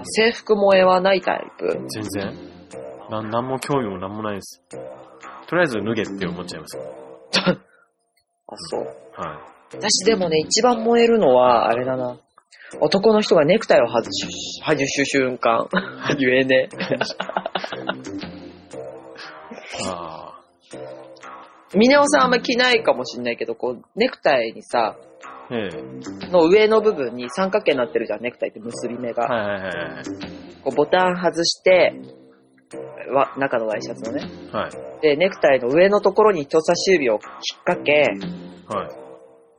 [0.03, 1.67] 制服萌えはないタイプ。
[1.89, 2.33] 全然。
[3.09, 4.61] な、なんも興味もなんもないです。
[5.47, 6.77] とりあえず脱げって思っちゃいます。
[8.47, 8.85] あ、そう。
[9.15, 9.39] は
[9.73, 12.17] 私でもね、一番燃えるのは、あれだな。
[12.79, 14.27] 男の人がネクタイを外し、
[14.65, 15.67] 外す瞬間。
[16.19, 16.75] 言えねい。
[19.89, 20.39] あ
[21.73, 21.77] え。
[21.77, 25.13] ミネオさんあんま着ないかもしんないけど、こう、ネクタイにさ、あ。
[25.51, 26.31] ええ。
[26.31, 29.23] の上の部分に三角形になってるじゃん、ネクタイって結び目が。
[29.23, 30.05] はいはいはいはい。
[30.63, 31.93] こうボタン外して、
[33.13, 34.25] わ、中のワイシャツのね。
[34.51, 35.01] はい。
[35.01, 37.19] で、ネクタイの上のところに人差し指を引っ
[37.65, 38.05] 掛け、
[38.73, 39.02] はい。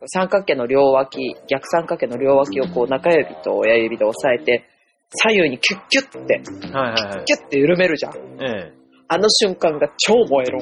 [0.07, 4.65] 三角形の両脇、逆三角形の両脇をこう中指と親指で押さえて、
[5.11, 7.25] 左右にキュッキュッって、はいはいはい。
[7.25, 8.15] キュッて緩めるじゃん。
[8.43, 8.85] ええ。
[9.09, 10.59] あの瞬間が超燃える。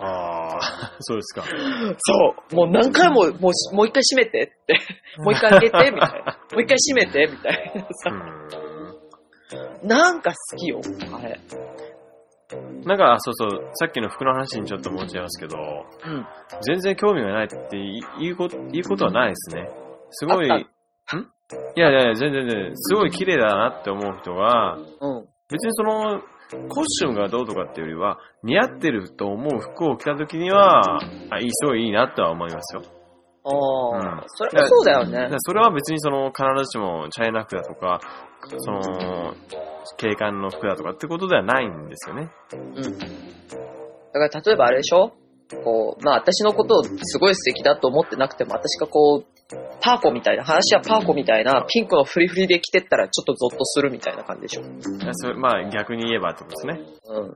[0.00, 1.44] ああ、 そうですか。
[1.98, 2.54] そう。
[2.54, 4.78] もう何回も、もうし、もう一回閉めてって。
[5.22, 6.38] もう一回開けて、みたいな。
[6.52, 8.10] もう一回閉めて、みたいなうさ。
[8.10, 9.86] ん。
[9.86, 10.80] なんか好きよ、
[11.12, 11.38] あれ。
[12.84, 16.26] なんか、そうそう、さっきの服の話にちょっと思っちゃいますけど、うん。
[16.62, 17.58] 全然興味がないって
[18.20, 19.68] 言うこと、言うことはないですね。
[20.10, 20.50] すごい、ん？
[20.50, 25.26] いやいやいや、全然全然、すごい綺麗だなって思う人が、うん。
[25.50, 26.22] 別にその、
[26.68, 30.98] コスチュームがどうとかっていうよりは、似合ってると思う服を着た時には、
[31.30, 32.82] あ、いい、すごいいいなとは思いますよ。
[33.44, 35.28] ああ、うんそれもそうだよね。
[35.38, 38.00] それは別にその、必ずしもチャイナ服だとか、
[38.58, 39.34] その、
[39.96, 42.30] 警官の服だとかってことではないんですよね。
[42.52, 42.98] うん。
[42.98, 45.12] だから例えばあれでしょ？
[45.64, 49.26] こう、まあ私のことをすごい素敵だと思ってなくても、私がこう、
[49.80, 54.62] パーコみたいな、話はパーコみたいな、ピンクのフリフリで着てったらちょっとゾッとするみたいな感じでしょ？
[55.14, 56.80] それまあ逆に言えばってことですね。
[57.08, 57.24] うん。
[57.26, 57.32] うん。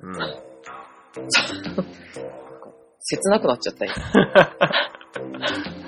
[3.00, 3.92] 切なくなっちゃったよ。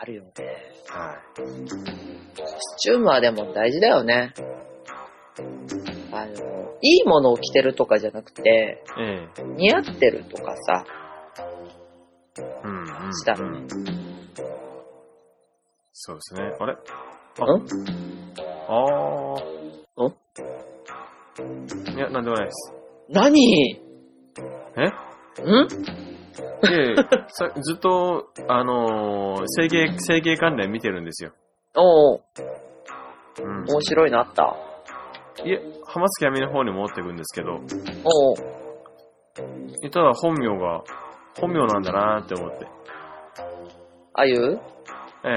[0.00, 0.30] あるよね。
[0.88, 1.40] はい。
[2.40, 4.32] コスチュームはでも大事だよね。
[6.12, 6.32] あの、
[6.80, 9.42] いいものを着てるとかじゃなくて、ええ。
[9.42, 10.84] 似合ってるとかさ、
[12.64, 13.12] うん、うん。
[13.12, 13.66] したうん
[15.92, 16.42] そうですね。
[16.60, 16.72] あれ？
[16.72, 16.76] ん？
[18.68, 19.58] あー。
[21.96, 22.72] いや、なんでもないです。
[23.08, 23.80] 何？
[24.76, 24.86] え？
[24.86, 26.07] ん？
[26.38, 31.32] いやいやさずっと、あのー、整形、整形関連見てるんですよ。
[31.76, 32.22] おう
[33.40, 33.64] うん。
[33.64, 34.56] 面白いのあった？
[35.44, 37.54] いえ、浜月闇の方に戻っていくんですけど、
[38.04, 38.36] おう
[39.84, 40.82] えただ本名が、
[41.40, 42.66] 本名なんだなーって思って。
[44.14, 44.58] あゆ？
[45.24, 45.30] え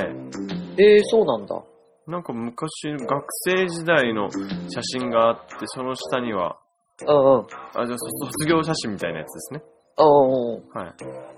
[0.77, 1.55] えー、そうなんだ。
[2.07, 2.11] え。
[2.11, 4.29] なんか昔、学生時代の
[4.69, 6.57] 写真があって、その下には、
[7.07, 7.45] うんうん。
[7.75, 9.63] あ、じゃあ卒業写真みたいなやつですね。
[9.97, 10.05] うん
[10.55, 10.93] うんはい。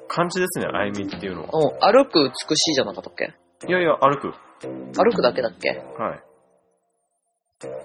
[0.07, 1.49] 漢字ですね、あゆみっていうのは。
[1.53, 1.79] うん。
[1.79, 3.33] 歩く美しいじゃなかったっけ？
[3.67, 4.33] いやいや、歩く。
[4.95, 5.81] 歩くだけだっけ？
[5.97, 6.21] はい。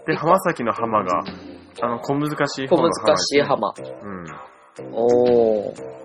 [0.07, 1.23] で、浜崎の浜が、
[1.83, 3.73] あの、小難しい小方の難しい浜。
[3.77, 4.27] うん。
[4.93, 5.99] おー。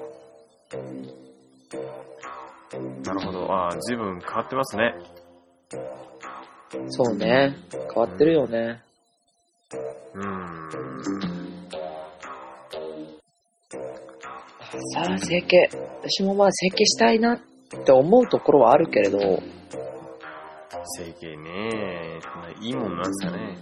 [3.05, 3.51] なるほど。
[3.51, 4.93] ああ、随分変わってますね。
[6.89, 7.55] そうね。
[7.71, 8.81] 変わってるよね。
[10.15, 10.92] うん。
[14.93, 15.69] さあ、整形。
[16.01, 17.39] 私もまあ整形したいなっ
[17.85, 22.19] て思うところはあるけれど、整形ね。
[22.61, 23.57] いいもんなんですかね。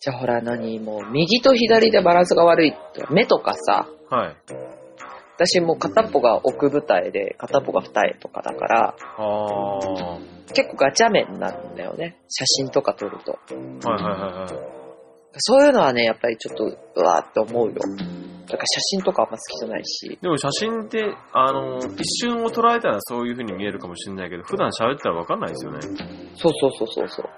[0.00, 4.36] じゃあほら何もう右と左でバランスが悪いって目とかさ、はい。
[5.34, 10.18] 私もう片っぽが奥舞台で片っぽが二重とかだから、あ
[10.54, 12.16] 結構ガチャ面なんだよね。
[12.28, 13.38] 写真とか撮ると。
[13.52, 13.54] い
[13.86, 14.80] はいはいはい。
[15.36, 17.74] そういうのはね、やっぱりちょっと、うわーって思うよ。
[18.50, 20.18] だから写真とかあんま好きじゃないし。
[20.20, 25.80] でも写真って、あの、一瞬を捉えたらそういう風に見えるかもしれないけど、普段喋ったらわかんないですよね。
[26.34, 27.28] そうそうそうそうそう。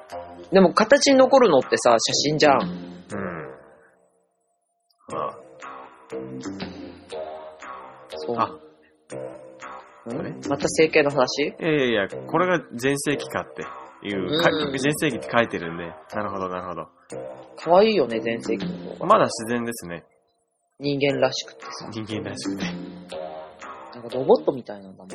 [0.52, 2.62] でも形に残るのってさ、写真じゃん。
[2.62, 2.68] うん。
[5.08, 5.38] まあ、
[8.10, 8.36] そう。
[8.38, 8.58] あん
[10.48, 11.42] また整形の話？
[11.42, 13.62] いやいやいや、これが全盛期かって
[14.06, 16.88] いう、かうん全盛期って書いてるんで、なるほどなるほど。
[17.56, 19.06] 可愛いよね、全盛期の方が。
[19.06, 20.04] まだ自然ですね。
[20.82, 21.88] 人間らしくてさ。
[21.92, 22.64] 人間らしくて。
[23.94, 25.08] なんかロボットみたいなんだもん。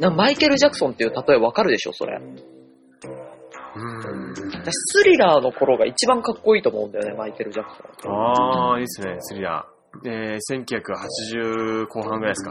[0.00, 2.20] なマイケル・ジャクソンっていう例えわかるでしょ、それ。
[2.20, 4.34] うん。
[4.52, 7.70] 私スリラーの頃が一番かっこいいと思うんだよね、マイケル・ジャク
[8.02, 8.12] ソン。
[8.12, 10.08] ああ、いいですね、スリラー。
[10.08, 12.50] えー、1980後半ぐらいですか。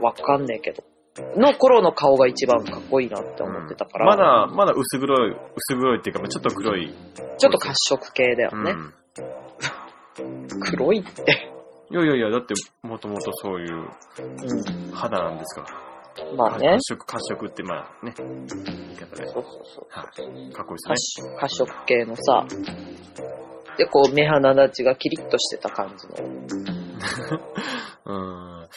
[0.00, 0.82] わかんねえけど。
[1.36, 4.06] の頃の顔が一番かっこいいなって思ってたから。
[4.06, 6.94] まだ、まだ薄黒い、薄黒いっていうか、まあちょっと黒い。
[7.38, 8.70] ちょっと褐色系だよね。
[8.70, 8.94] うん。
[10.60, 11.50] 黒いって。
[11.90, 13.88] いやいやいや、だって、もともとそういうう
[14.94, 15.66] 肌なんですか
[16.18, 16.32] ら。
[16.32, 16.36] ん。
[16.36, 16.94] まあね褐。
[16.94, 19.26] 色、褐色って、まあね、言い方で。
[19.26, 19.86] そうそうそう。
[19.88, 20.52] はい。
[20.52, 21.28] かっこいい褐ですね。
[21.30, 22.44] 色褐色系のさ、
[23.78, 26.16] で、こう、目鼻立ちがキリッとしてた感じの。
[28.06, 28.68] うん。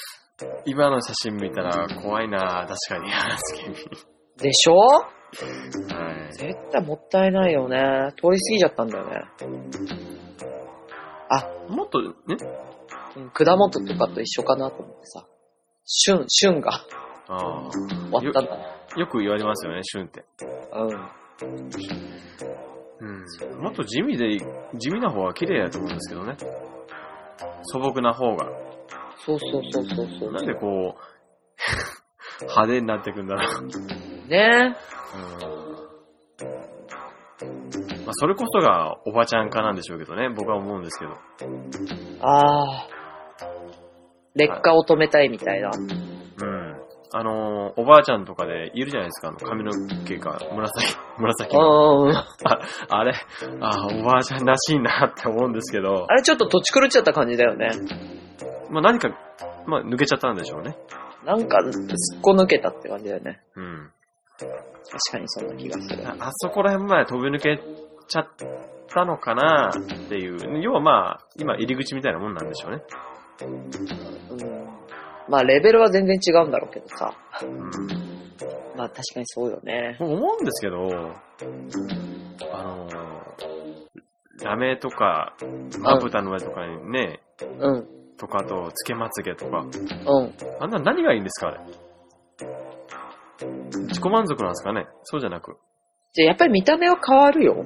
[0.66, 3.76] 今の写真見たら怖いな確かに、確かに。
[4.38, 4.76] でしょ？
[4.76, 5.04] は
[6.30, 6.34] い。
[6.34, 8.12] 絶対もったいないよね。
[8.18, 9.22] 通り過ぎちゃったんだよね。
[11.34, 12.16] あ、もっと、ん
[13.34, 15.26] 果物とかと一緒かなと思ってさ。
[15.86, 16.72] 旬、旬が
[17.28, 17.70] ああ。
[17.72, 18.64] 終わったんだね。
[18.98, 20.26] よく言われますよね、旬って。
[20.74, 20.90] うん。
[23.00, 23.64] うん。
[23.64, 24.38] もっと地味で、
[24.76, 26.36] 地味な方が綺麗だと思うんですけどね。
[27.64, 28.46] 素朴な方が。
[29.26, 30.34] そうそうそうそうそう。
[30.34, 33.68] なんでこう、 派手になってくんだろう。
[34.28, 34.76] ね
[35.46, 35.71] うん。
[38.12, 41.12] まあ、それこそがおばちゃん化なんでしょうけどね、僕は思うんですけど。
[42.20, 42.88] ああ。
[44.36, 45.70] 劣化を止めたいみたいな。
[45.70, 46.76] うん。
[47.14, 49.72] あのーおばあちゃんとかでいるじゃないですか、あの髪の
[50.06, 52.10] 毛が紫、紫の。
[52.10, 52.26] あ
[52.90, 53.14] あれ、
[53.62, 57.70] あおばあちゃんらしいなって思うんですけど、あれちょっと土地狂っちゃった感じだよね。
[58.70, 59.10] まあ何か、
[59.68, 60.76] まあ抜けちゃったんでしょうね。
[61.26, 63.42] なんか、すっこ抜けたって感じだよね。
[63.56, 63.92] うん。
[64.40, 66.08] 確かにそんな気がする。
[66.08, 67.62] ああそこら辺まで飛び抜け
[68.12, 68.28] ちゃっ
[68.90, 70.62] たのかなっていう。
[70.62, 72.84] 要はまあ、今入り口みたいなもんなんでしょうね。
[73.42, 73.46] う
[74.36, 74.68] ん。
[75.30, 77.14] まあ、レベルは全然違うんだろうけどさ。
[77.42, 77.70] うん。
[78.78, 79.96] まあ、確かにそうよね。
[80.00, 80.78] 僕思うんですけど、
[82.54, 82.92] あのー
[84.44, 85.36] ラメとか、
[85.80, 87.20] まぶたの上とかにね、
[87.60, 87.88] うん。
[88.18, 90.34] とかあと、つけまつげとか、うん。
[90.60, 91.60] あんな何がいいんですかあれ？
[93.88, 94.88] 自己満足なんですかね？
[95.04, 95.58] そうじゃなく。
[96.14, 97.64] じゃあやっぱり見た目は変わるよ。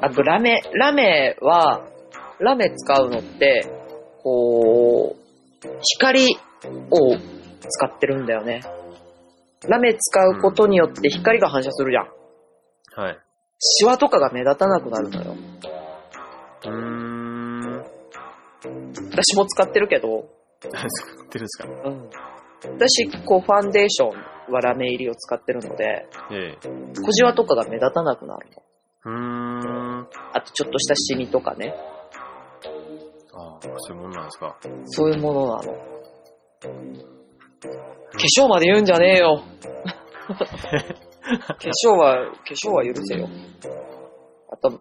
[0.00, 1.86] あと、ラメ、ラメは、
[2.40, 3.66] ラメ使うのって、
[4.22, 6.26] こう、光
[6.90, 7.16] を
[7.68, 8.62] 使ってるんだよね。
[9.68, 13.02] ラメ使うことによって光が反射するじゃん。
[13.02, 13.18] はい。
[13.58, 15.34] シワとかが目立たなくなるのよ。
[16.64, 17.84] うーん。
[19.10, 20.26] 私も使ってるけど、
[20.60, 21.68] 作ってるんですか？
[21.68, 22.10] うん。
[22.78, 26.68] 私、こう、ファンデーションはラメ入りを使ってるので、ええ。
[27.02, 28.62] 小じわとかが目立たなくなるの。
[29.04, 30.08] うーん。
[30.32, 31.74] あと、ちょっとしたシミとかね。
[33.34, 34.56] ああ、そういうもんなんですか。
[34.86, 35.72] そういうものなの。
[38.12, 39.42] 化粧まで言うんじゃねえよ。
[40.28, 43.28] 化粧は、化粧は許せよ。
[44.50, 44.80] あと、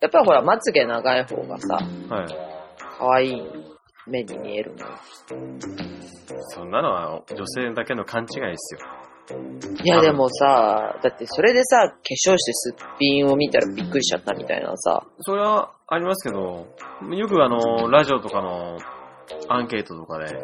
[0.00, 1.74] やっぱりほら、まつげ長い方がさ、
[2.08, 2.26] はい。
[2.98, 3.42] 可愛い
[4.06, 4.86] 目に見えるのよ。
[6.54, 8.80] そんなのは女性だけの勘違いですよ。
[9.82, 16.66] いやでもさ、だってそれでさ、化粧してすっぴんを見たらびっくりしちゃったみたいなさ、それはありますけど、
[17.14, 18.78] よくあの、ラジオとかの
[19.48, 20.36] アンケートとかで、ある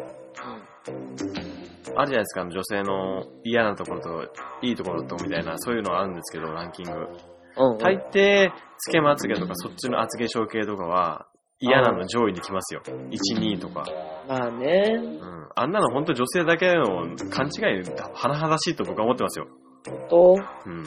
[1.85, 6.91] じゃないですか、女性の嫌なところと、いいところとみたいな、そういうのがあるんですけど、ランキング。
[7.57, 7.77] うん、うん。
[7.77, 11.27] 大抵、つけまつげとか、そっちの厚化粧系とかは、
[11.59, 12.81] 嫌なの上位に来ますよ。
[12.85, 13.85] 1、2とか。
[14.27, 14.83] まあね。
[14.95, 15.47] うん。
[15.55, 16.85] あんなの本当女性だけの
[17.31, 19.47] 勘違い、甚だしいと僕は思ってますよ。
[20.09, 20.83] と、うん。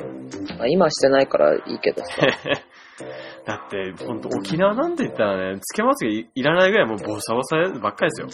[0.58, 2.12] まあ、今してないからいいけどさ。
[3.46, 8.28] だって、本当沖縄なんて言ったらね、つけまつげいいらないぐらいもうボサボサばっかりですよ。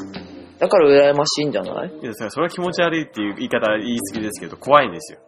[0.59, 1.89] だから羨ましいんじゃない？
[2.03, 5.21] いや、それそれは気持ち悪いっていう言い方言い過ぎですけど、怖いんですよ。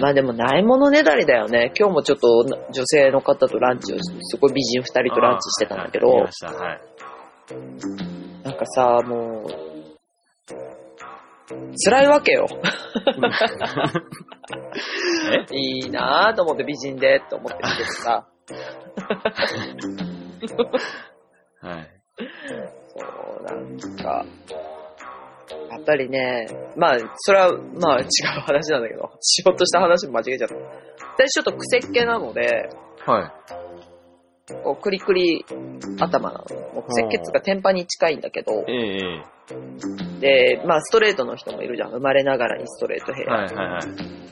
[0.00, 0.04] うん。
[0.04, 1.72] まあでもないものねだりだよね。
[1.78, 6.80] 今日もちょっと女性の方とランチをすごい美人二人とランチしてたんだけどあはい、はい。
[8.44, 9.48] なんかさ、もう、
[11.84, 12.46] 辛いわけよ。
[15.50, 15.54] え？
[15.54, 18.26] いいなぁと思って美人でって思ってるけどさ。
[21.60, 21.90] はい。
[22.96, 23.04] そ
[23.40, 24.24] う、なんか、
[25.70, 30.54] やっぱりね、まあ、それは、まあ違う話なんだけど、しようとした話も間違えちゃった。
[31.24, 32.70] 私ちょっと癖っ気なので、
[33.06, 33.32] は
[34.48, 34.54] い。
[34.62, 35.44] こう、クリクリ
[35.98, 36.44] 頭なの。
[36.74, 39.24] もう癖っ気うか天パに近いんだけど、えええ
[40.20, 41.90] で、まあストレートの人もいるじゃん。
[41.90, 43.24] 生まれながらにストレートヘア。
[43.24, 44.30] えはいはいはい。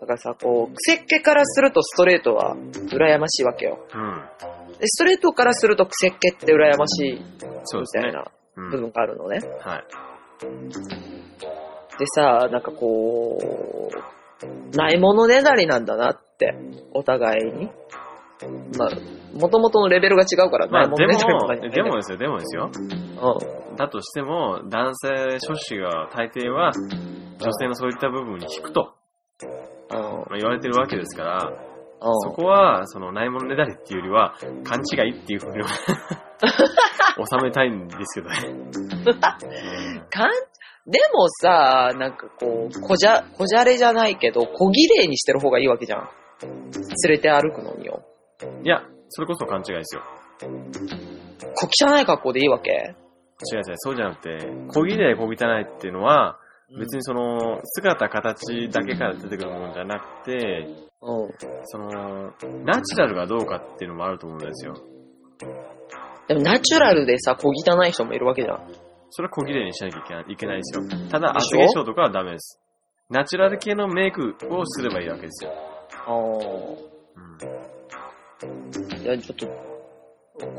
[0.00, 3.86] だからさ、こう、癖っ気からするとストレートは羨ましいわけよ。
[3.94, 4.78] うん。
[4.78, 7.12] で、ストレートからすると癖っ気って羨ましい。
[7.14, 8.24] みたいな
[8.56, 8.70] うん。
[8.70, 9.38] 部分があるのね。
[9.60, 9.84] はい。
[11.98, 16.54] でさ、なんかこう、ないものねだりなんだなって、
[16.92, 17.70] お互いに。
[18.76, 18.90] まあ、
[19.38, 22.70] もともとのレベルが違うから、まあ、でないもでもですよ、でもですよ。
[22.72, 23.76] うん。
[23.76, 26.72] だとしても、男性諸子が大抵は、
[27.38, 28.94] 女性のそういった部分に引くと、
[29.90, 29.98] うん。
[29.98, 31.52] まあ、言われてるわけですから、
[32.02, 32.20] うん。
[32.22, 35.62] そこは、その、ないものねだりっていうよりは、勘違いっていうふうに
[37.30, 38.36] 収めたいんですけどね。
[40.12, 40.30] かん、
[40.90, 46.08] でもさ、なんかこう、こじゃ、こじゃれじゃないけど、小綺麗にしてる方がいいわけじゃん。
[46.42, 48.02] 連れて歩くのによ。
[48.64, 50.02] いや、それこそ勘違いですよ。
[51.54, 52.70] 小汚い格好でいいわけ？
[52.70, 56.38] 違う違う、そうじゃなくて、小綺麗小汚いっていうのは、
[56.78, 60.66] 別にその、姿形だけから出てくるものじゃなくて、
[61.02, 61.30] うん。
[61.64, 62.32] その、
[62.64, 64.74] ナチュラルがどうかっていうのもあると思うんですよ。
[66.28, 68.60] でもナチュラルでさ、小汚い人もいるわけじゃん。
[69.14, 70.82] それは小綺麗にしなきゃいけないですよ。
[71.10, 72.58] ただ、厚化粧とかはダメです。
[73.10, 75.52] ナチュラル系のメイクをすればいいわけですよ。
[76.06, 76.22] あうん。
[78.96, 78.98] あ。
[79.02, 79.46] じゃあちょっと、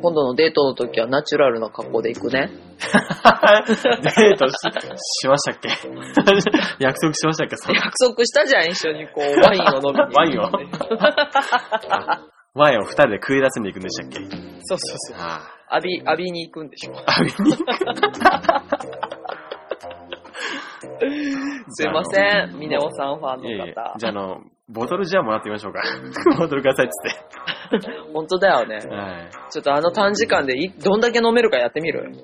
[0.03, 2.51] 今度のデートの時はナチュラルな格好で行くね。
[2.77, 4.53] デートし
[5.21, 5.69] しましたっけ？
[6.79, 7.55] 約束しましたっけ？
[7.73, 10.15] 約束したじゃん、一緒にこう、 ワインを飲みに。
[10.15, 10.51] ワインを？
[12.53, 14.19] ワインを二人で食い出せに行くんでしたっけ？
[14.61, 15.17] そうそうそう。
[15.73, 16.93] あ浴び、浴びに行くんでしょ。
[17.05, 17.23] あ。
[17.23, 17.73] 浴びに行く
[21.75, 23.95] すいません、ミネオさんファンいえいえの方。
[23.97, 25.81] じゃあ、あの、ボトルじゃあもらってみましょうか。
[26.39, 28.88] ボトルくださいっつっ 本当だよねて。。
[28.88, 29.29] はい。
[29.51, 32.12] ちょっとあの短時間でいどんだけ飲めるかやってみる？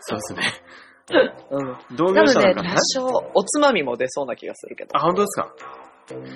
[0.00, 0.42] そうですね。
[1.50, 1.76] うん。
[1.96, 2.76] 同多分ね、業者の方多
[3.12, 4.90] 少おつまみも出そうな気がするけど。
[4.96, 5.52] あ、本当ですか？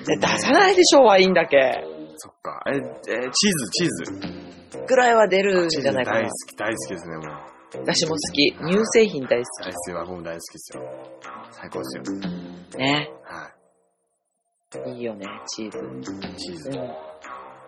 [0.07, 1.85] で出さないでしょ、ワインだけ。
[2.17, 2.63] そっか。
[2.67, 4.85] え、えチーズ、チーズ。
[4.87, 6.31] ぐらいは出るんじゃないかな大好。
[6.49, 7.55] き、大好きですね、もう。
[7.81, 8.53] 私も好き。
[8.53, 10.83] 乳製品大好大好きは僕も大好きですよ。
[11.51, 12.03] 最高ですよ。
[12.73, 12.79] き。
[12.79, 13.11] ね。
[13.25, 13.51] は
[14.87, 15.79] いいよね、チーズ。
[15.79, 16.37] い。
[16.37, 16.83] チーズう。
[16.83, 16.91] ん。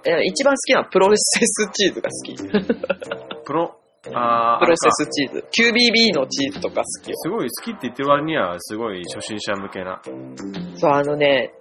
[0.09, 3.45] え一番好きなのはプロセスチーズが好き。
[3.45, 3.77] プロ、
[4.15, 5.45] あープロセあスチーズ。
[5.51, 7.17] QBB のチーズとか好きよ。
[7.17, 10.01] すごい好きって言ってる割には、すごい初心者向けな。
[10.77, 11.53] そう、あのね、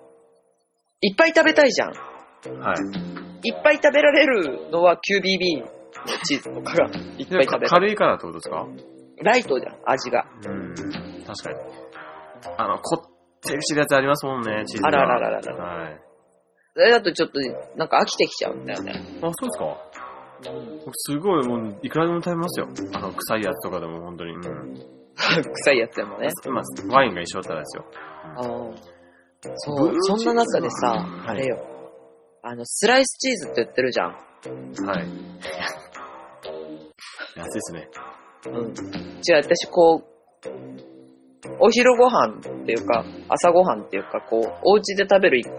[1.01, 1.93] いっぱい食べたいじゃん。
[2.53, 3.49] はい。
[3.49, 5.67] いっぱい食べられるのは QBB の
[6.25, 7.69] チーズとかがいっぱい食べでたい。
[7.69, 8.65] 軽いからってことですか？
[9.23, 10.25] ライトじゃん、味が。
[10.45, 10.75] うん。
[11.25, 11.59] 確かに。
[12.57, 14.87] あの、こってりしてるやつありますもんね、チーズが。
[14.89, 16.01] あらららららはい。
[16.73, 17.39] それだとちょっと、
[17.77, 18.91] なんか飽きてきちゃうんだよね。
[19.21, 19.77] あ、そうですか？
[20.85, 22.67] 僕すごい、もう、いくらでも食べますよ。
[22.93, 24.33] あの、臭いやつとかでも本当に。
[24.35, 24.41] うん。
[25.15, 26.27] 臭いやつでもね。
[26.49, 27.85] まあ、ワインが一緒だったらですよ。
[28.35, 28.73] あー
[29.57, 31.57] そう、そんな中でさ、はいあれよ。
[32.47, 34.09] あの、スライスチーズって言ってるじゃん。
[34.11, 34.17] はい。
[37.35, 37.89] 安いですね。
[38.53, 38.73] うん。
[39.21, 40.03] じゃあ私こう、
[41.59, 45.49] お昼ご飯っていうか、朝ご飯っていうか、こう、お家で食べる一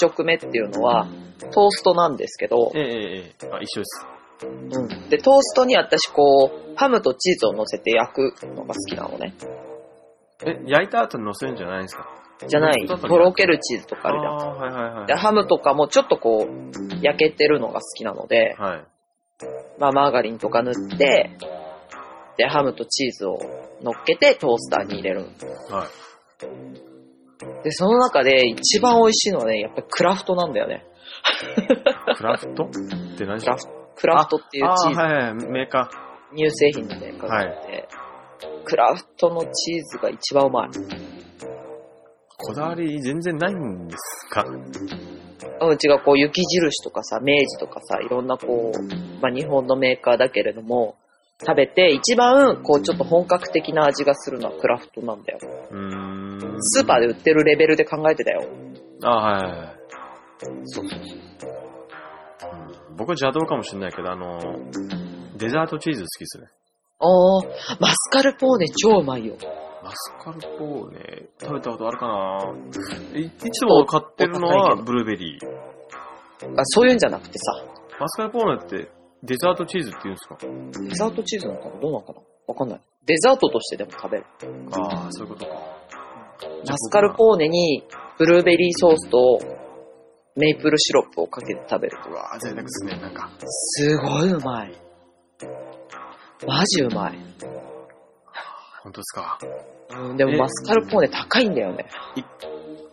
[0.00, 1.06] 食目っていうのは、
[1.52, 4.04] トーストなんですけど、ええええええあ、一緒です。
[4.44, 4.48] う
[4.82, 4.88] ん。
[5.10, 9.32] で、トーストに私こう、ハムとチーズを乗せて焼くのが好きなのね。
[10.44, 12.08] え、焼いた後に乗せるんじゃないんですか？
[12.48, 14.36] じゃない、ととろけるチーズとかあるじゃん。
[14.58, 15.06] はいはいはい。
[15.06, 18.84] で、ハムとかもちょっとこう、焼けてるのが好きなので、はい。
[19.78, 21.30] まあ、マーガリンとか塗って、
[22.36, 23.38] で、ハムとチーズを
[23.82, 25.26] 乗っけてトースターに入れる。
[25.70, 27.64] はい。
[27.64, 30.84] で、その中で一番美味しいのはね、やっぱりクラフトなんだよね。
[32.16, 32.64] クラフト？
[32.64, 32.68] っ
[33.18, 33.40] て何？
[33.40, 35.90] クラフト、クラフトっていうあチーズ、あはいはい、メーカ
[36.34, 37.88] 乳製品のメーカーがあって、
[38.64, 40.70] クラフトのチーズが一番うまい。
[42.46, 44.44] こだわり全然ないんですか？
[45.60, 48.26] うちがこう雪印とかさ、明治とかさ、いろん。
[48.26, 48.78] なこう、
[49.20, 50.96] まあ日本のメーカーだけれども、
[51.40, 55.22] 食べて一番こうちょっと本格的な味がするのはクラフトなん。
[55.22, 55.38] だよ。
[55.70, 56.56] うん。
[56.60, 58.44] スーパーで売ってるレベルで考えてたよ。
[59.02, 59.68] あはいはいはい。
[60.64, 61.18] そうそうそう。
[62.96, 64.38] 僕は邪道かもしれないけど、あの、
[65.36, 66.46] デザートチーズ好きですね。
[67.00, 69.36] あー、マスカルポーネ超うまいよ。
[69.92, 72.54] マスカルポーネ、食べたことあるかな
[73.14, 75.46] いいつも買ってるのはブルーベリー。
[76.58, 77.62] あそういうんじゃなくてさ、
[78.00, 78.90] マスカルポーネって
[79.22, 80.38] デザートチーズって言うんですか？
[80.88, 82.20] デザートチーズなのかなどうなのかな？
[82.46, 82.80] わかんない。
[83.04, 84.24] デザートとしてでも食べる。
[84.72, 85.52] ああ、そういうことか。
[86.66, 87.84] マスカルポーネに
[88.18, 89.40] ブルーベリーソースと
[90.36, 93.30] メイプルシロップをかけて食べるとうわー、贅沢ですね、なんか。
[93.40, 94.74] すごいうまい。
[96.46, 97.18] マジうまい。
[98.82, 99.38] 本当ですか。
[99.94, 101.86] うん、でもえマスカルポーネ高いんだよね。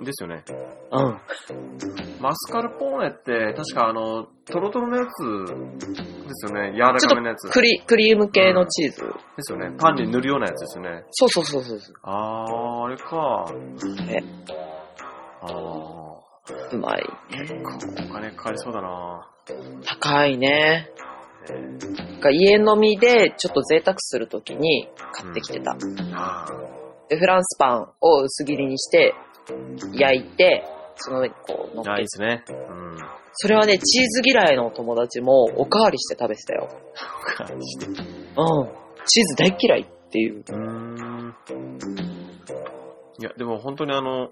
[0.01, 0.43] ですよね。
[0.91, 1.17] うん。
[2.21, 6.71] マスカルポーネって、確かあの、トロトロのやつですよね。
[6.73, 7.47] 柔らかめのやつ。
[7.47, 9.01] とクリクリーム系のチーズ。
[9.01, 9.75] ですよね。
[9.77, 11.03] パンに塗るようなやつですよね。
[11.11, 11.79] そうそうそうそう。
[12.03, 13.45] あー、あれか。
[14.05, 14.23] ね
[15.41, 16.75] あー。
[16.75, 17.03] うまい。
[17.31, 19.27] 結構お金かかりそうだな
[19.85, 20.89] 高いね。
[21.49, 25.77] えーなんか家飲みでちょっと贅沢するときに買ってきてた。
[26.13, 26.45] あ
[27.09, 29.13] で、フランスパンを薄切りにして、
[29.93, 30.63] 焼いて、
[30.95, 31.91] その上にこう乗っー。
[31.91, 32.25] あ、いいけて。
[32.25, 32.65] ですね。
[32.69, 32.97] うん。
[33.33, 36.67] それはね、チーズ嫌いの友達もおかわりして食べてたよ。
[37.35, 37.87] 感じで。
[37.87, 37.95] うん。
[39.05, 40.39] チーズ大嫌いっていう。
[40.39, 41.35] うーん。
[43.19, 44.29] いや、でも本当にあの、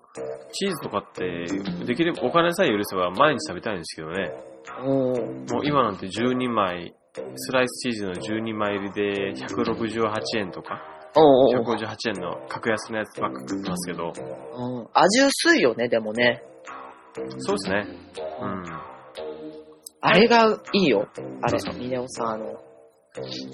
[0.53, 1.45] チーズとかって、
[1.85, 4.31] できればお金さえ許せば毎日食べたいんですけどね。
[4.81, 5.45] うん。
[5.45, 6.93] もう今なんて12枚、
[7.35, 10.81] スライスチーズの12枚入りで168円とか、
[11.15, 14.11] うんうん158円の格安のやつばっか食ってますけど、
[14.55, 14.87] うん。
[14.93, 16.43] 味薄いよね、でもね。
[17.39, 17.87] そうですね。
[18.41, 18.63] うん。
[20.01, 21.07] あれがいいよ。
[21.41, 22.45] あれミネオさん、あの、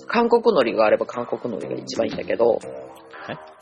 [0.07, 2.59] 韓国海苔があれば韓国海苔が一番いいんだけど、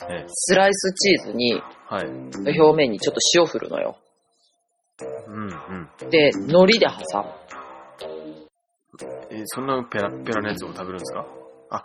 [0.10, 2.06] ええ、スライスチーズに、はい。
[2.60, 3.98] 表面にちょっと塩振るのよ。
[5.28, 5.44] うん
[6.02, 6.10] うん。
[6.10, 7.30] で、海苔で挟む。
[9.30, 11.26] え、そんなペラペラのやつを食べるんですか？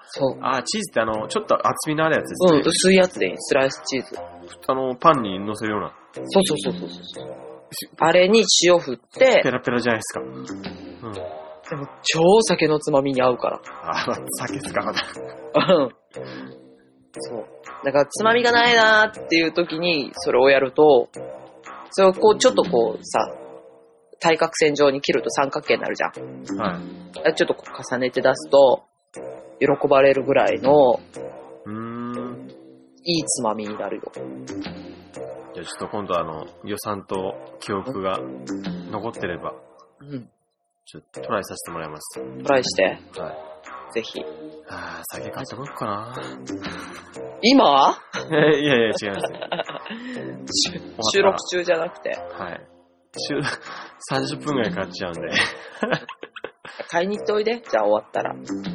[0.08, 0.38] そう。
[0.42, 2.58] あ、チーズってあの、ちょっと厚みのあるやつですね。
[2.58, 3.34] うん、薄いやつでいい。
[3.36, 4.18] スライスチーズ。
[4.68, 5.92] あの、パンに乗せるような。
[6.12, 7.46] そうそうそうそうそう。
[7.98, 10.20] あれに塩振ってペ、ラペラじゃないですか。
[10.20, 11.12] うん。
[11.68, 13.60] でも超酒のつまみに合うから。
[13.82, 15.00] あ、酒ですか、まだ。
[15.74, 15.90] うん
[17.18, 17.46] そう。
[17.84, 21.08] だから、つまみがないなーっていう時に、それをやると、
[21.90, 23.32] それをこう、ちょっとこう、さ、
[24.18, 26.58] 対角線上に切ると三角形になるじゃん。
[26.58, 26.80] は
[27.30, 27.34] い。
[27.34, 28.84] ちょっとこう重ねて出すと、
[29.60, 31.00] 喜ばれるぐらいの、
[31.64, 32.50] うーん。
[33.04, 34.02] いいつまみになるよ。
[35.54, 38.18] じゃあちょっと今度あの、予算と記憶が
[38.90, 39.54] 残ってれば、
[40.00, 40.28] うん。
[40.84, 42.20] ちょっとトライさせてもらいます。
[42.42, 42.84] トライして、
[43.20, 43.94] はい。
[43.94, 44.20] ぜひ。
[44.68, 46.14] あー酒買ってこようかな。
[47.42, 47.98] 今？
[48.30, 49.40] いやいや、違いますね。
[51.14, 52.66] 収録中じゃなくて、はい。
[53.18, 53.38] 週
[54.36, 55.20] 30分ぐらいかかっちゃうんで。
[56.66, 56.86] はい。
[56.88, 57.60] 買いに行っておいで。
[57.60, 58.34] じゃあ終わったら。
[58.34, 58.70] ちょっと、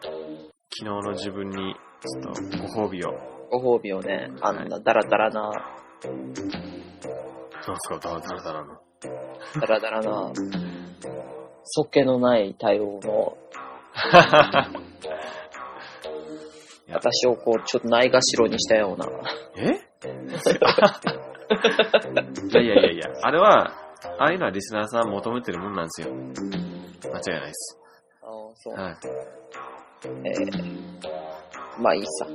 [0.00, 0.12] 昨
[0.78, 2.42] 日の自分に、ちょっと
[2.74, 3.10] ご褒美を。
[3.50, 5.52] ご褒美をね、あんなダラダラな、なん
[7.78, 8.78] すか、だらだらだらの。
[9.60, 10.32] ダラダラな、
[11.64, 13.36] そっけのない対応の、
[16.90, 19.06] 私をこう、ちょっとないがしろにしたような。
[19.56, 19.80] え？
[22.50, 23.72] いやいやいやいや、あれは、
[24.18, 26.08] ああいうのはリスナーさん求めてるもんなんですよ。
[26.12, 27.78] 間違いないです。
[28.22, 28.74] あーそう。
[28.74, 28.96] はい。
[30.04, 32.26] えー、まあいいさ。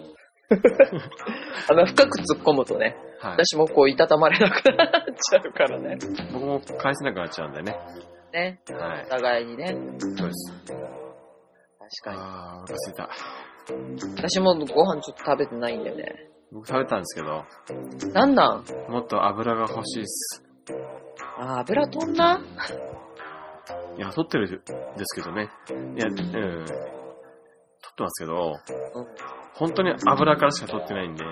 [1.70, 3.46] あの、深く突っ込むとね、はい。
[3.46, 5.98] 私もこう、いたたまれなくなっちゃうからね。
[6.34, 7.78] 僕も返せなくなっちゃうんでね。
[8.34, 8.60] ね。
[8.72, 9.10] はいお。
[9.10, 9.76] 互いにね。
[10.00, 10.54] そうです。
[10.66, 10.78] 確
[12.04, 13.10] かあー、おいた。
[14.08, 14.14] に。
[14.18, 16.30] 私もご飯ちょっと食べてないんだよね。
[16.52, 17.46] 僕食べたんですけど、
[18.14, 18.92] なんなん？
[18.92, 20.44] もっと油が欲しいっす。
[21.40, 22.42] あー、油飛んだ？
[23.98, 25.50] いや、取ってるんですけどね。
[25.96, 26.14] いや、うん。
[26.16, 26.76] 取っ
[27.96, 28.56] てますけど、
[28.96, 29.06] うん。
[29.54, 31.32] 本当に油からしか取ってないんで、例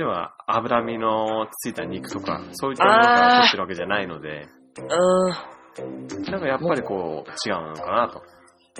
[0.00, 8.22] えば脂身のついた肉とか、そういったものから取ってるわけじゃないので、うなんかやっぱりこう、違うのかなと。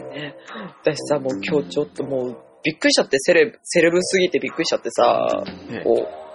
[0.03, 0.11] ん。
[0.11, 0.35] ね。
[0.83, 6.28] 私さ、もう今日ちょっともう、びっくりしちゃって、セレブ、セレブすぎてびっくりしちゃってさ、ねこう、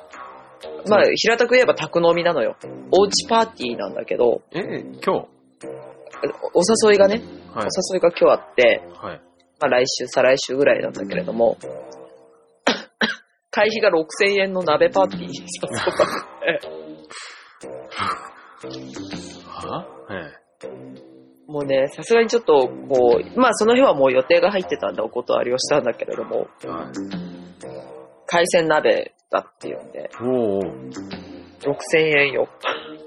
[0.87, 2.55] まあ、平たく言えば宅飲みなのよ。
[2.91, 5.27] おうちパーティーなんだけど、え、今日？
[6.53, 7.21] お誘いがね、
[7.53, 7.65] はい。
[7.65, 9.21] お誘いが今日あって、はい。
[9.59, 11.57] まあ来週、再来週ぐらいなんだけれども、
[13.51, 15.85] 会費が6000円の鍋パーティーに誘わ
[16.45, 16.67] れて、
[19.45, 19.85] は？
[20.09, 20.19] え
[21.45, 26.67] もうね、さすがにちょっと、こう、まあその日はもう予定が入ってたんでお断りをしたんだけれども、え。
[26.67, 26.85] はい。
[28.25, 30.93] 海鮮鍋だっていうんで、おー、
[31.61, 31.75] 6000
[32.19, 32.47] 円よ。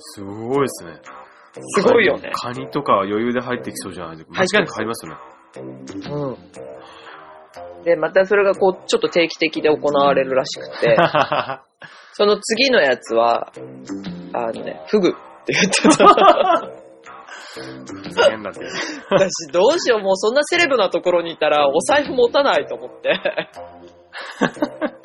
[0.01, 1.01] すごいですね。
[1.55, 2.33] すごいよね。
[2.35, 4.41] カニとかは余裕で入ってきそうじゃないですか。
[4.41, 5.19] 間違いなく入りますよね。
[6.11, 7.85] うん。
[7.85, 10.97] で、またそれがこう、ちょっと定期的で行われるらしくて、
[12.15, 13.53] その次のやつは、
[14.33, 15.13] あのね、フグっ
[15.45, 16.69] て言ってた。
[17.55, 18.61] ふざけんなって。
[19.11, 23.21] 私どうしよう、もうそんなセレブなところにいたらお財布持たないと思って。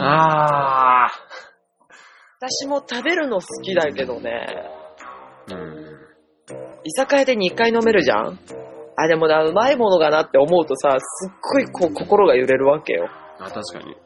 [0.00, 1.08] あ
[2.40, 5.54] 私も食べるの好きだけどね、ー。
[5.54, 6.00] うん。
[6.84, 8.38] 居酒屋で2回飲めるじゃん？
[8.96, 13.08] あ、でもな、うまいものがなって思うとさ、すっごいこう心が揺れるわけよ。
[13.38, 13.96] あ、確かに。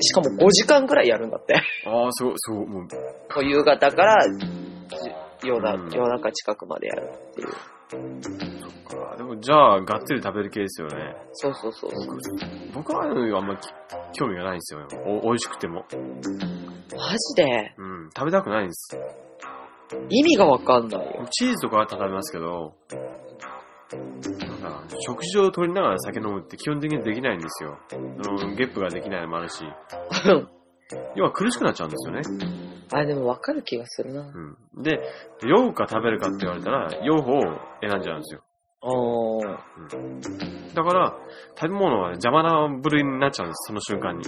[0.00, 1.54] しかも5時間くらいやるんだって。
[1.86, 2.86] ああ、すごい、すごい、もう、も
[3.38, 4.24] う夕方から
[5.44, 7.48] 夜なうん夜中近くまでやるっていう。
[9.12, 11.16] あでも、じゃあ、がっつり食べる系ですよね。
[11.32, 12.18] そうそうそうそう。
[12.74, 13.58] 僕はあんまり
[14.12, 14.86] 興味がないんですよ。
[15.06, 15.84] お美味しくても。
[16.96, 17.74] マジで？
[17.78, 18.10] うん。
[18.16, 18.98] 食べたくないんです。
[20.08, 21.26] 意味がわかんないよ。
[21.30, 22.74] チーズとかは食べますけど、
[24.38, 27.78] なんか食事を取りながら酒飲むって基本的にできないんですよ。
[28.22, 29.62] そのゲップができないのもあるし、
[31.14, 32.22] 要は苦しくなっちゃうんですよね。
[32.92, 34.20] あ、でもわかる気がするな。
[34.22, 34.82] うん。
[34.82, 35.00] で、
[35.42, 37.42] 酔うか食べるかって言われたら、酔う方を
[37.80, 38.42] 選んじゃうんですよ。
[38.82, 40.74] おー。
[40.74, 41.16] だから、
[41.54, 44.24] 食べ物は邪魔な部類になっちゃうんです、その瞬間に。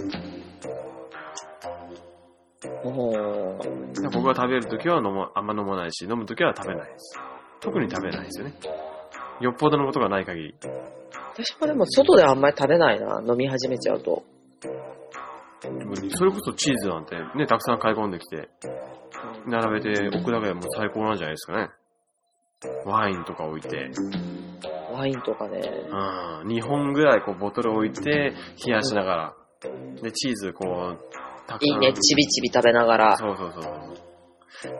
[2.84, 4.10] おー。
[4.12, 7.18] 僕は食べるときは飲ま、あんま飲まないし、飲むときは食べないです。
[7.60, 8.54] 特に食べないですよね。
[9.40, 10.54] よっぽどのことがない限り。
[11.34, 14.22] 私もでも外であんまり食べないな、飲み始めちゃうと。
[16.10, 18.48] それこそチーズなんてね、たくさん買い込んできて、
[19.46, 21.70] 並べて置くだけでもう最高なんじゃないですかね。
[22.86, 23.90] ワインとか置いて、
[24.92, 25.60] ワインとかね。
[25.88, 28.34] うん、2本ぐらいこうボトル置いて、
[28.64, 29.34] 冷やしながら、
[30.02, 30.98] で、チーズこう、
[31.46, 31.82] たくさん。
[31.82, 33.16] いいね、ちびちび食べながら。
[33.16, 33.94] そうそうそう。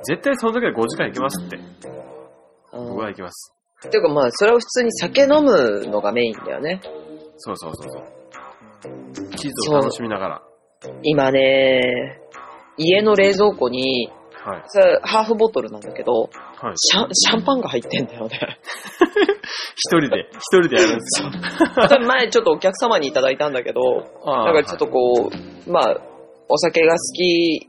[0.05, 1.57] 絶対その時は5時間行きますって。
[1.57, 3.55] うん僕は行きます。
[3.89, 6.81] ていうかまあ、それを普通に酒飲むのがメインだよね。
[7.37, 9.29] そうそうそうそう。
[9.37, 10.43] チーズを楽しみながら。
[11.03, 12.21] 今ね、
[12.77, 14.11] 家の冷蔵庫に、
[14.45, 14.63] はい。
[14.67, 16.29] それハーフボトルなんだけど、
[16.59, 16.75] はい。
[16.77, 18.39] シャンシャンパンが入ってんだよね。
[19.75, 21.31] 一人で、一人でやるんですよ。
[21.89, 23.81] それ前ちょっとお客様にいただいたんだけど、
[24.27, 25.31] あなんかちょっとこ
[25.67, 26.01] う、まあ、
[26.49, 27.69] お酒が好き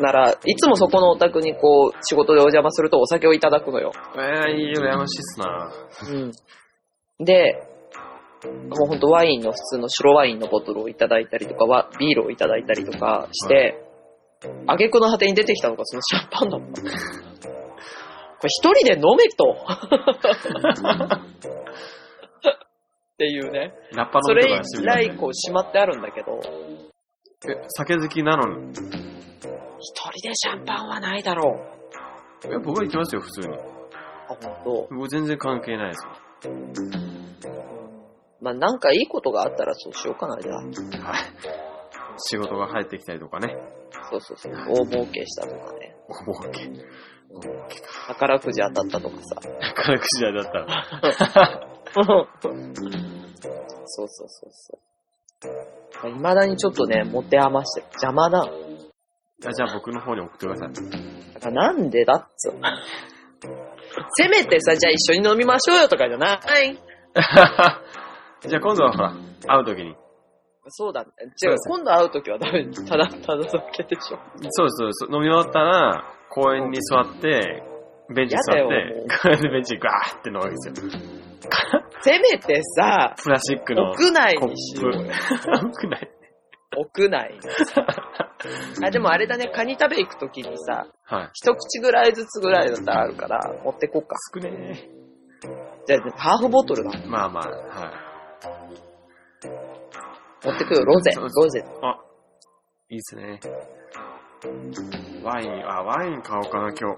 [0.00, 3.92] なら、いつもそこのお宅にこう、仕事でお邪魔するとお酒をいただくのよ。
[4.14, 5.72] はい、えー、いい、羨ましいっすな。
[6.12, 7.24] うん。
[7.24, 7.62] で、
[8.44, 13.82] もうほんとワインの普通の白ワインのボトルをいただいたりとかは、ビールをいただいたりとかして、
[14.66, 16.82] 挙句の果てに出てきたのがそのシャンパンだった。
[16.82, 16.86] こ
[18.46, 19.56] れ一人で飲めと。
[22.44, 23.72] っていうね。
[23.92, 26.40] ラッパそれの音とかして以来こうしまってあるんだけど、
[27.48, 28.72] え、酒好きなのに？
[28.72, 28.78] 一
[30.10, 31.60] 人でシャンパンはないだろ
[32.44, 32.48] う。
[32.48, 33.56] いや僕は行きますよ、普通に。
[33.56, 33.60] あ、
[34.28, 34.88] ほんと。
[34.90, 36.04] 僕全然関係ないです
[38.44, 40.58] まあなんかいいことがあったらそうしようかな、じゃあ。
[40.58, 40.68] はい。
[42.18, 43.56] 仕事が入ってきたりとかね。
[44.10, 44.52] そうそうそう。
[44.52, 45.96] 大儲けしたとかね。
[46.06, 46.68] お儲け。
[47.30, 47.88] お儲けか。
[48.08, 49.40] 宝くじ当たったとかさ。
[49.74, 50.84] 宝くじだったら。
[53.86, 54.78] そうそうそうそ
[56.04, 56.10] う。
[56.10, 57.86] いまだにちょっとね、持て余してる。
[57.92, 58.52] 邪魔なの。
[59.46, 60.72] あじゃあ僕の方に送ってください。
[61.34, 62.60] だからなんでだっつうの
[64.18, 66.38] せめてさ、じゃあ一緒に飲みましょうよとかじゃない。
[68.46, 69.14] じゃあ今度は
[69.46, 69.94] 会うときに。
[70.68, 71.10] そうだね。
[71.42, 72.66] 違う、今度会うときはダメ。
[72.70, 74.18] ただ、ただだけでしょ。
[74.50, 75.04] そうそうです。
[75.12, 77.62] 飲み終わったら、公園に座って、
[78.14, 80.74] ベンチに座って、公園でベンチにガーって飲むわけですよ。
[82.00, 84.92] せめてさ、プラスチックの屋内にしよう。
[85.04, 86.10] 屋内
[86.76, 87.38] 屋内。
[88.84, 91.30] あ、でもあれだね、カニ食べ行くときにさ、はい。
[91.34, 94.16] 一口ぐらいずつぐらいだったらあるから、持ってこっか。
[94.34, 94.88] 少ね
[95.86, 96.90] じゃあ、ハーフボトルだ。
[96.94, 97.06] え。
[97.06, 98.03] まあまあ、はい。
[100.44, 101.12] 持ってくよ、ロゼ。
[101.12, 101.64] ロゼ。
[101.82, 101.98] あ、
[102.90, 103.40] いいっすね。
[105.22, 106.96] ワイン、あ、ワイン買おうかな、今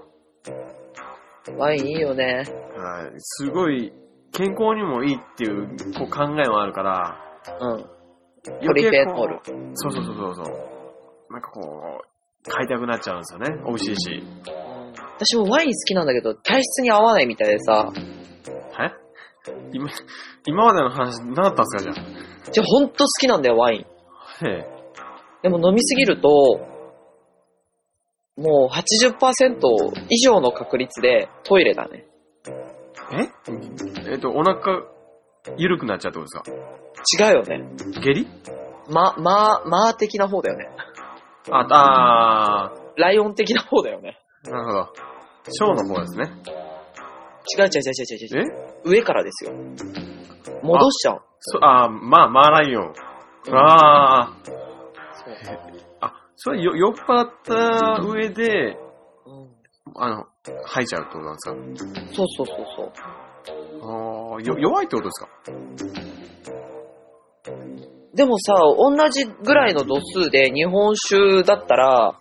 [1.57, 2.43] ワインいいよね。
[2.45, 2.51] 日。
[2.51, 3.13] はい。
[3.19, 3.93] すごい、
[4.33, 5.67] 健康にもいいっていう
[5.97, 7.17] こう考えもあるから、
[7.61, 7.85] うん。
[8.65, 9.39] ポリフェノール。
[9.75, 10.45] そうそうそうそうそう。
[11.31, 13.63] なんかこう、買いたくなっちゃうんですよね。
[13.65, 14.23] 美味しいし。
[15.19, 18.91] 私もワイン好きなんだけど、体質に合わないみたいでさ、え？
[19.71, 19.89] 今、
[20.45, 22.03] 今までの話何だったんですか、じゃ
[22.51, 23.85] じゃほんと好きなんだよ、ワイン。
[25.41, 26.29] でも飲みすぎると、
[28.37, 29.59] もう80%
[30.09, 32.05] 以上の確率でトイレだね。
[33.11, 33.29] え？
[34.11, 34.83] えっと、お腹、
[35.57, 36.45] 緩くなっちゃうってことで
[37.03, 37.59] す違うよね。
[37.93, 38.27] か下痢？
[38.89, 40.69] ま、ま、まあ的な方だよね。
[41.49, 44.17] あ、あライオン的な方だよね。
[44.45, 44.93] ー、なるほど。
[45.49, 46.25] ショーの方ですね。
[47.57, 48.43] 違う違う違う違う違う違え？
[48.43, 48.66] う。
[48.87, 49.51] 上からですよ。
[50.63, 51.21] 戻しちゃう。
[51.39, 52.93] そあー、まあ、マーライオン。
[53.51, 54.51] あー、
[56.01, 58.77] あ、それよ、酔っ払った上で、
[59.25, 59.47] うん
[59.95, 60.25] あの、
[60.65, 61.55] 吐いちゃうってことなんですか？
[62.15, 62.91] そうそうそうそう。
[63.81, 65.29] あーよ、弱いってことですか？
[68.13, 72.19] でもさ、同じぐらいの度数で日本酒だったら、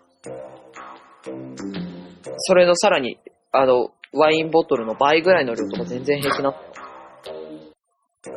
[2.37, 3.19] それのさらに、
[3.51, 6.55] あの、ワインボトルの倍ぐらいの量とか全然平気なの。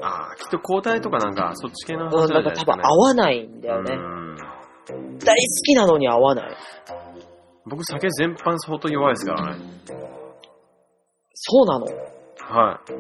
[0.01, 2.84] ああ、きっと抗体とかなんか、そっち系のうん、話なか多なんんか、ね。
[2.84, 3.93] 分合わないんだよね。
[3.93, 4.20] うん
[5.20, 6.55] 大好きなのに合わない。
[7.65, 9.63] 僕、酒全般相当弱いですからね。
[11.34, 11.86] そうなの？
[12.39, 12.91] はい。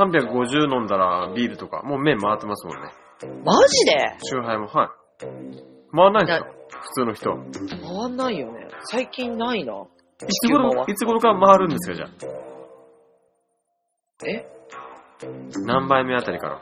[0.00, 2.90] 350飲んだらビールとか、もう麺回ってますもんね。
[3.44, 4.16] マジで？
[4.22, 4.88] チューハイも、はい。
[5.94, 7.30] 回んないんですか普通の人。
[8.00, 8.66] 回んないよね。
[8.90, 9.74] 最近ないな。
[10.28, 12.08] いつ頃、いつ頃から回るんですか、じゃあ？
[14.26, 14.46] え？
[15.66, 16.60] 何杯目あたりから？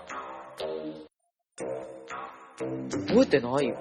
[3.08, 3.76] 覚えてないよ。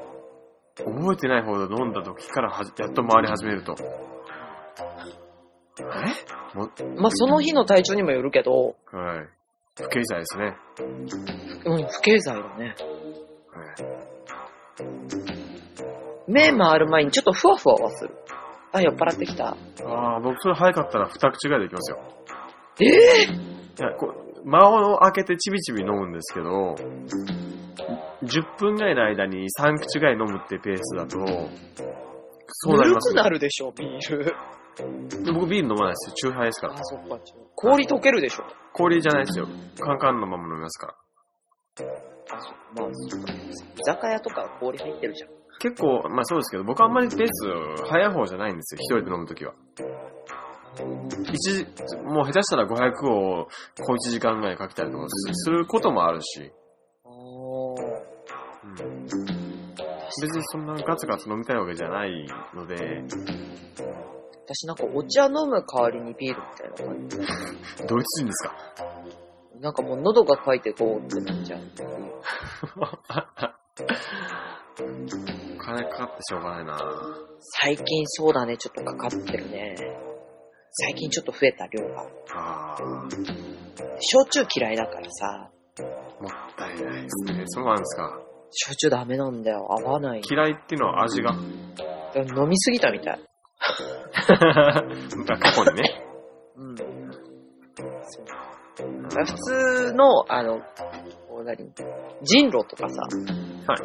[0.78, 3.76] 覚えてないほど飲んだ時からはじやっと回り始めると。
[5.80, 6.58] え？
[6.58, 9.28] もまあ、その日の体調にもよるけど、はい。
[9.82, 10.58] 不経済ですね。
[11.66, 12.66] うん、不経済だね。
[12.66, 12.76] はい
[16.32, 18.14] 目回る前にちょっとふわふわはする。
[18.72, 19.56] あ、酔っ払ってきた。
[19.86, 21.98] ああ、僕それ早かったら二口ぐらいでいきますよ。
[22.82, 24.14] ええいや、こ
[24.44, 26.76] う、間を開けてちびちび飲むんですけど、
[28.24, 31.18] 10分ぐらいの間に3口ぐらい飲むってペースだと、
[32.48, 33.30] そうなりますねくな。
[33.30, 34.36] るでしょ、ビール。
[35.34, 36.16] 僕ビール飲まないですよ。
[36.16, 36.78] チューハイですからあ、。
[36.84, 37.18] そっか。
[37.56, 38.44] 氷溶けるでしょ。
[38.74, 39.48] 氷じゃないですよ。
[39.80, 41.86] カンカンのまま飲みますから。
[42.32, 42.52] あ、そ
[42.82, 42.90] まあ。
[42.90, 42.94] 居
[43.84, 45.30] 酒屋とかは氷入ってるじゃん。
[45.60, 48.80] 結構、まあそうですけど、僕あんまりペース早い方じゃないんですよ。
[48.82, 49.54] 一人で飲むときは。
[51.34, 51.66] 一時、
[52.06, 53.48] もう下手したら500を
[53.82, 56.52] 小1時間ぐらいかけたりとかすすることもあるし、
[57.06, 57.12] あう
[58.72, 59.06] ん
[60.22, 63.04] 別にそんなガツガツ飲みたいわけじゃないので、
[64.46, 67.18] 私なんかお茶飲む代わりにビールみたいな感じ。
[67.88, 68.56] ドイツ人ですか？
[69.60, 71.62] なんかもう喉が渇いてこうってなっちゃう。
[75.70, 76.80] 金かかってしょうがないな
[77.62, 79.76] 最近そうだね、ちょっとかかってるね。
[80.72, 82.06] 最近ちょっと増えた量が。
[82.34, 83.10] あー
[84.00, 85.50] 焼酎嫌いだからさ、
[86.20, 87.44] もったいないですね。
[87.48, 88.20] そうなんですか。
[88.52, 89.68] 焼酎ダメなんだよ。
[89.70, 90.22] 合わない。
[90.30, 91.36] 嫌いっていうのは味が？
[92.16, 93.20] 飲みすぎたみたい。
[93.60, 94.84] 過
[95.54, 96.04] 去にね。
[96.56, 96.76] うん。
[96.76, 96.84] 普
[99.26, 100.60] 通の、あの、
[101.28, 101.72] こう何？
[102.24, 103.02] 人狼とかさ、
[103.68, 103.82] はい。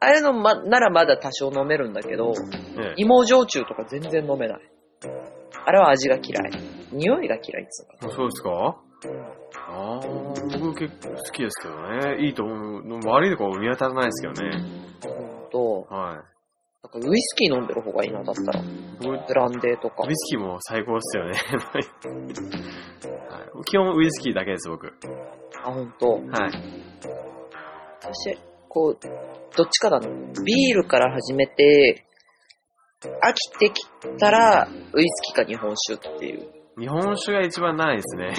[0.00, 2.32] あれのま、ならまだ多少飲めるんだけど、
[2.78, 4.60] ええ芋焼酎とか全然飲めない。
[5.66, 6.50] あれは味が嫌い。
[6.92, 8.06] 匂いが嫌いっつうか。
[8.06, 8.76] あそうですか？
[9.66, 10.00] ああ、
[10.58, 11.76] 僕結構好きですけど
[12.16, 12.24] ね。
[12.26, 13.08] いいと思う。
[13.08, 14.64] 悪いとこ見当たらないですけどね。
[15.02, 16.12] ほんと、は
[16.82, 18.60] なんかウイスキー飲んでる方がいいな、だったら。
[18.60, 18.62] い。
[19.02, 20.10] 僕、ブランデーとかウ。
[20.10, 21.32] イスキーも最高ですよね。
[23.30, 24.92] はい、基本ウイスキーだけです、僕。
[25.62, 26.10] あ、ほんと。
[26.10, 26.20] はい。
[28.02, 28.38] 私、
[28.68, 28.98] こう、
[29.56, 30.08] どっちかだな。
[30.44, 32.04] ビールから始めて、
[33.02, 33.86] 飽きてき
[34.18, 36.48] たら、ウイスキーか日本酒っていう。
[36.78, 38.34] 日本酒が一番ないですね。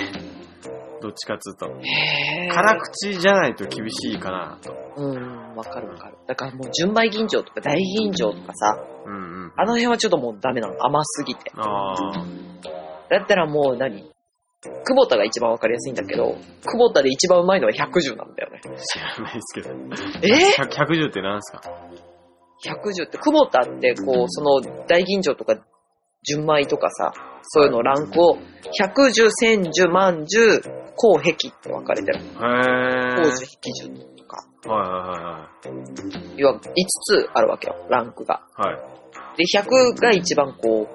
[1.01, 1.67] どっちかっつうと。
[1.67, 4.75] へ辛口じゃないと厳しいかなと。
[4.97, 6.17] うん、わかるわかる。
[6.27, 9.53] だからもう純米吟醸とか大吟醸とかさ、うんうん。
[9.55, 10.75] あの辺はちょっともうダメなの。
[10.83, 11.51] 甘すぎて。
[11.55, 12.25] ああ。
[13.09, 14.11] だったらもう何？
[14.83, 18.61] 久保田が一番わかりやすいんだけど、久保田で一番うまいのは110なんだよね。
[18.77, 19.69] 知らないですけど。
[20.23, 21.61] え？100 110って何ですか
[22.65, 25.55] ?110 って、久保田ってこう、その大吟醸とか
[26.23, 27.13] 純米とかさ、
[27.43, 28.37] そういうのランクを、
[28.79, 30.61] 110、千樹、万樹、
[30.95, 32.19] 高壁って分かれてる。
[32.19, 32.25] へえ。
[33.23, 34.37] 高樹、壁樹とか。
[34.67, 35.45] はいはい
[36.37, 38.41] 要は5つあるわけよ、ランクが。
[38.55, 38.81] はいはい。
[38.81, 39.37] はい。
[39.37, 40.87] で、100が一番こ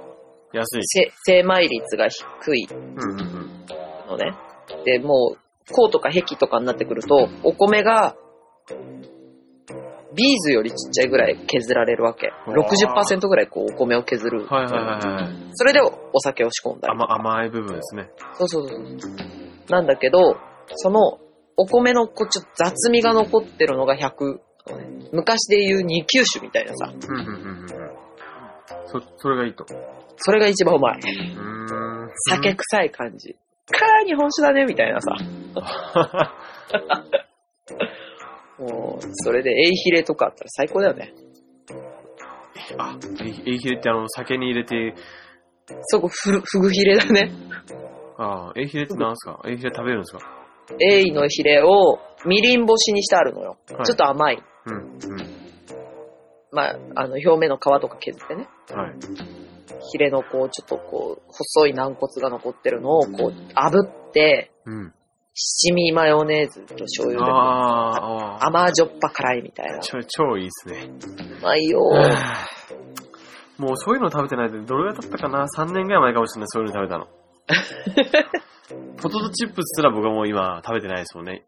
[0.53, 0.83] う、安い。
[0.85, 3.50] せ精米率が低いうんうんうん。
[4.11, 4.35] のね。
[4.85, 5.39] で、もう、
[5.73, 8.17] こうとか壁とかになってくると、お米が、
[10.15, 12.33] ビーズよりちっちゃいぐらい削られるわけ。
[12.47, 14.47] うわー60%ぐらいこうお米を削る。
[14.47, 15.35] はいはいはいはい。
[15.53, 16.95] それでお酒を仕込んだり。
[16.95, 18.11] 甘甘い部分ですね。
[18.35, 18.81] そうそうそう。
[19.69, 20.37] なんだけど、
[20.75, 21.21] その、
[21.57, 24.41] お米のこうちょっと雑味が残ってるのが100。
[25.13, 26.93] 昔で言う二級酒みたいなさ。
[26.93, 27.69] うんうんうんうんうん。
[28.87, 29.65] そ、それがいいと。
[30.17, 30.99] それが一番うまい。
[30.99, 32.11] うーん。
[32.29, 33.37] 酒臭い感じ。
[33.71, 35.17] かー日本酒だねみたいなさ。
[38.59, 41.15] もう、それで、エイヒレとかあったら最高だよね。
[42.79, 44.95] あ、エイヒレってあの、酒に入れて、
[45.85, 47.33] そこ、フル、フグヒレだね。
[48.19, 49.41] あエイヒレって何ですか？
[49.47, 50.21] エイヒレ食べるんですか？
[50.79, 53.57] エイのヒレを、みりん干しにしてあるのよ。
[53.73, 54.43] はいちょっと甘い。
[54.67, 54.91] うん、うん。
[56.53, 58.47] まあ、あの、表面の皮とか削ってね。
[58.75, 58.95] はい。
[59.91, 64.95] ヒレのこう、ちょっとこう、細い軟骨が残ってるのを、こう、炙って、うん。
[65.33, 69.81] 七味マヨネーズと醤油で、甘じょっぱ辛いみたいなー。。
[69.81, 70.91] 超、超いいっすね。
[71.41, 71.81] うまいよ
[73.57, 77.09] もうそういうの食べてないで、どれぐらい経ったかな ?3 年ぐらい前かもしれない、そういうの食べたの。
[79.03, 81.45] ポテトチップスすら僕はもう今食べてないですもんね。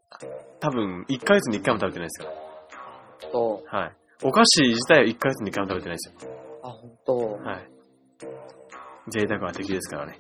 [0.61, 2.33] 多分、1ヶ月に1回も食べてないですか
[3.33, 3.75] そう。
[3.75, 3.81] ら。
[3.81, 3.93] はい。
[4.25, 6.31] お菓子自体は1ヶ月に1回も食べてないですよ。
[6.63, 7.17] あ、ほんと。
[7.43, 7.72] はい。
[9.09, 10.19] 贅沢は敵ですからね。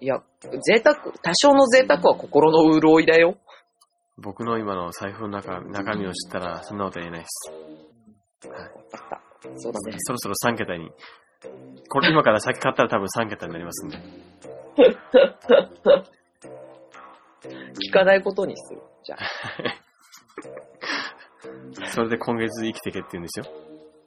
[0.00, 3.38] いや、贅沢、多少の贅沢は心の潤いだよ。
[4.18, 7.50] 僕の今の財布の中、中身を知ったら、そんなことは言えないです。
[8.48, 8.60] はい。
[8.60, 9.22] わかった。
[9.56, 9.96] そうだね。
[9.98, 10.90] そろそろ3桁に。
[11.88, 13.98] これ今から先買ったら多分3桁になりますんで。
[17.88, 18.82] 聞かないことにする。
[19.02, 19.18] じゃあ。
[21.90, 23.46] それで今月生きてけって言うんですよ。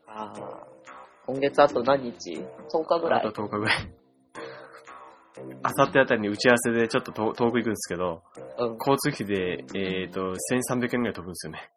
[0.07, 0.76] あー
[1.27, 3.43] 今月あと何日 ?10 日ぐらいあと。
[3.43, 3.91] 10日ぐらい。
[5.61, 8.23] あさってあたりに打ち合わせでちょっと遠遠く行くんですけど、
[8.57, 8.77] うん。
[8.77, 11.69] 交通費で、えっ、と、1300円ぐらい飛ぶんですよね。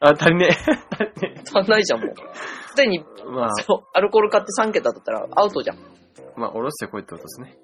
[0.00, 0.50] あ、足りねえ。
[0.94, 2.14] 足りね足んないじゃん、もう。
[2.70, 3.24] すでに、え。
[3.24, 5.78] まあ、そう、アルコール買って3桁だったらアウトじゃん。
[6.36, 7.56] まあ、おろしてこいってことですね。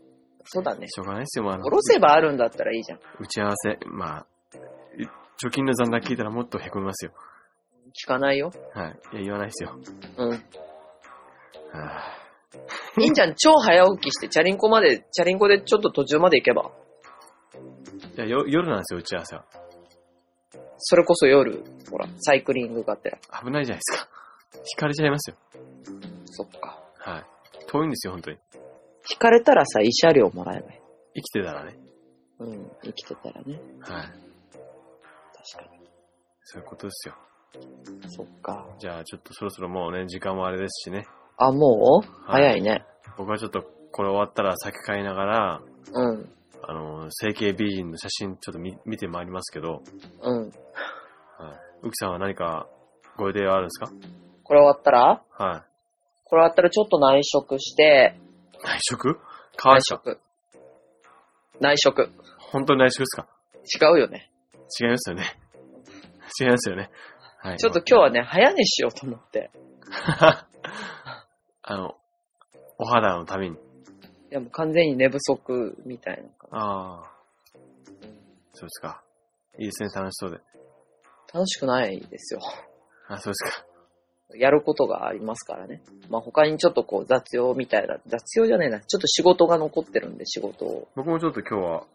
[0.45, 0.89] そうだね。
[0.89, 2.99] しょうがないですよ、まあおろせばあるんだったらいいじゃん。
[3.21, 4.27] 打ち合わせ、まあ、
[5.41, 7.13] 貯金の残高聞いたらもっと凹みますよ。
[7.95, 8.51] 聞かないよ。
[8.75, 8.99] はい。
[9.13, 9.79] いや、言わないですよ。
[10.19, 10.43] うん。
[11.79, 16.71] はあいいんじゃん、超早起きして、チャリンコまで、チャリンコでちょっと途中まで行けば。
[18.17, 19.45] いや、よ夜なんですよ、打ち合わせは。
[20.79, 23.19] それこそ夜、ほら、サイクリングがてら。
[23.43, 24.09] 危ないじゃないですか。
[24.59, 25.37] 引かれちゃいますよ。
[26.27, 26.81] そっか。
[26.99, 27.25] はい。
[27.67, 28.39] 遠いんですよ、本当に。
[29.11, 30.81] 引かれたらさ、慰謝料もらえばいい。
[31.17, 31.77] 生きてたらね。
[32.39, 33.55] うん、生きてたらね。
[33.55, 33.61] はい。
[33.81, 34.25] 確か
[36.45, 37.15] そういうことですよ。
[37.55, 38.11] に。
[38.11, 38.69] そっか。
[38.79, 41.07] じゃあ、ちょっとそろそろもうね、時間もあれですしね。
[41.37, 42.31] あ、もう？
[42.31, 42.85] はい早いね。
[43.17, 43.63] 僕はちょっと、
[43.93, 45.61] これ終わったら先買いながら、
[45.93, 46.29] うん。
[46.63, 49.83] あの、整形美人の写真ちょっと見見てまいりますけど、
[50.23, 50.45] うん。
[50.47, 50.53] はい。
[51.83, 52.67] うきさんは何か
[53.17, 53.91] ご予定はあるんですか？
[54.43, 55.23] これ終わったら？
[55.31, 55.65] は
[56.25, 58.17] これ終わったらちょっと内職して、
[58.55, 58.59] い。
[58.65, 59.19] 内職？
[59.63, 59.97] 変わ内した。
[59.97, 60.21] 職。
[61.61, 62.11] 内職。
[62.39, 63.27] 本当に内職ですか？
[63.91, 64.31] 違うよね。
[64.81, 65.25] 違いますよね。
[66.41, 66.91] 違いますよね。
[67.39, 67.59] はい。
[67.59, 69.51] ちょっと今日はね、早寝しようと思って。
[71.67, 71.97] あの、
[72.77, 73.57] お肌のために。
[73.57, 73.59] い
[74.31, 77.11] やもう完全に寝不足みたいな感ああ。
[78.53, 79.03] そうですか。
[79.59, 80.37] いいですね、楽しそうで。
[80.37, 80.43] じ。
[81.33, 82.41] 楽しくないですよ。
[83.09, 83.65] あ、そうですか。
[84.37, 85.81] やることがありますからね。
[86.11, 88.81] まあ他にちょっとこう雑用みたいな、雑用じゃねえな。
[88.81, 90.89] ちょっと仕事が残ってるんで仕事を。
[90.97, 91.87] 僕もちょっと今日は、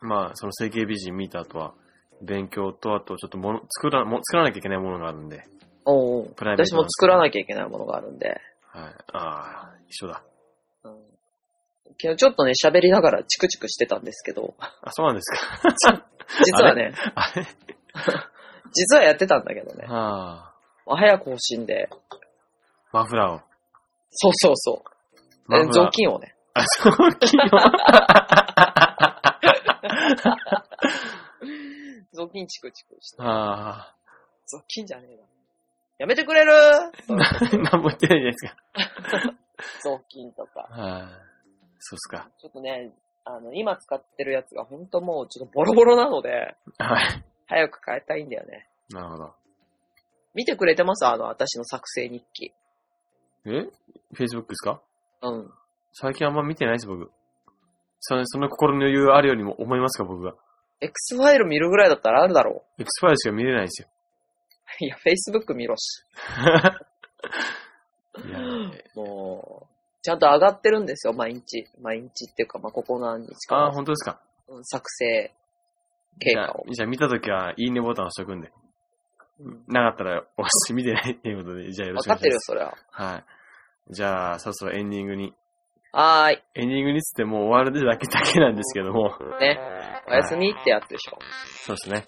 [0.00, 1.74] まあ、その整形美人見た後は、
[2.22, 5.44] 勉強と、あとちょっともの、作ら、も作らなきゃいけないものがあるんで、
[5.84, 8.40] おベート私も作らなきゃいけないものがあるんで。
[8.72, 8.94] はい。
[9.12, 10.22] ああ、一緒だ。
[10.84, 10.92] うん、
[12.00, 15.38] 昨日ちょっとね、喋りながらチクチクしてたんですけど、あ、そうなんですか。
[16.44, 17.46] 実はね、あれ？
[18.72, 19.84] 実はやってたんだけどね。
[19.88, 20.54] ああ、
[20.86, 21.90] まあ早く欲しいんで、
[22.92, 23.40] マフラーを。
[24.10, 24.90] そうそうそう。
[25.54, 25.90] えマフラー雑。
[25.90, 26.34] 巾をね。
[26.54, 27.44] あ、雑巾を？
[32.14, 33.16] 雑巾チクチクして。
[33.20, 33.94] あ
[34.46, 35.22] 雑巾じゃねえな。
[35.98, 36.52] やめてくれる？
[36.52, 38.56] あ、なんも言ってないじゃないですか。
[39.82, 40.66] 雑巾とか。
[40.70, 41.02] はい。
[41.78, 42.28] そうっすか。
[42.40, 42.92] ちょっとね、
[43.24, 47.24] あの、今使ってるやつがほんともうちょっとボロボロなので、はい。
[47.46, 48.68] 早く変えたいんだよね。
[48.90, 49.34] なるほど。
[50.34, 51.06] 見てくれてます？
[51.06, 52.52] あの、私の作成日記。
[53.44, 53.50] え
[54.14, 54.80] ?Facebook ですか？
[55.22, 55.50] うん。
[55.92, 57.10] 最近あんま見てないです、僕。
[58.00, 60.34] その、その心の余裕あるようにも思いますか、僕が。
[60.80, 63.88] X ファイル見るぐらいだったらあるだろ X ファイルしか見れないですよ。
[64.80, 64.84] う。
[64.84, 66.04] いや、Facebook 見ろし。
[68.26, 68.38] いや、
[68.94, 71.66] もう、ちゃんと上がってるんですよ、毎日。
[71.80, 73.70] 毎日っていうか、まあ、ここ何日かあ。
[73.72, 74.20] 本当ですか。
[74.48, 75.32] うん作成
[76.18, 76.64] 経過を。
[76.66, 78.52] じゃあ、じゃあ見たときは、いいねボタン押しとくんで。
[79.40, 82.74] うんなかったら押して見てないっていうことで、じゃあよろしくお願いわかってるよ、しそれは。
[82.90, 83.24] はい。
[83.90, 85.34] じゃあ、そろそろエンディングに。
[85.92, 86.42] はーい。
[86.54, 89.10] エンディングにつってもう終わるだけだけなんですけども。
[89.40, 89.58] ね。
[90.08, 91.18] おやすみってやつでしょ。
[91.66, 92.04] そうですね。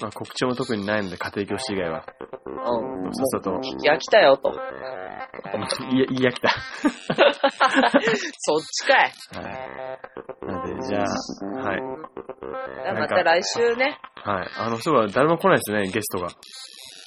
[0.00, 2.04] まあ、告知も特にないので、家庭教師以外は。
[2.46, 3.14] うん。
[3.14, 3.50] さっさと。
[3.58, 4.52] 聞き飽きたよ、と。
[4.52, 6.50] いや、いいやきた。
[8.38, 9.12] そっちかい。
[9.34, 10.46] はい。
[10.46, 11.80] なので、じゃあ、はい。
[12.94, 13.98] また来週ね。
[14.24, 14.48] はい。
[14.56, 16.28] あの、そういえば誰も来ないですね、ゲストが。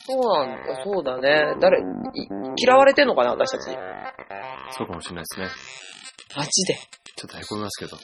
[0.08, 1.56] そうなんだ、そうだね。
[1.60, 1.84] 誰、い
[2.58, 3.76] 嫌われてんのかな、私たち。
[4.72, 5.48] そうかもしれないですね。
[6.36, 6.76] マジで。
[7.16, 7.98] ちょっと凹みますけど。
[7.98, 8.02] し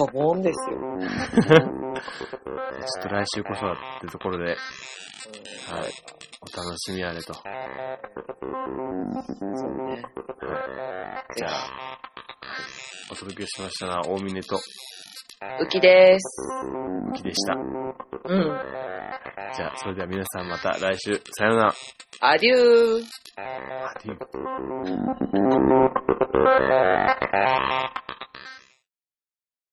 [0.00, 0.76] ょぼんですよ。
[0.76, 1.10] う んちょ
[3.00, 4.58] っと来週こそはってところで、はい。
[6.42, 7.32] お楽しみあれと。
[7.32, 7.40] は
[9.54, 10.02] そうね。
[10.02, 10.04] い。
[11.36, 11.62] じゃあ、はい。
[13.12, 14.58] お届けしましたのは、大峰と、
[15.60, 16.24] ウキです。
[17.14, 17.54] 木でした。
[17.54, 17.64] うん。
[19.56, 21.74] じゃあ、それでは皆さんまた来週、さようなら。
[22.20, 23.04] アデュー。
[23.36, 24.24] アデュー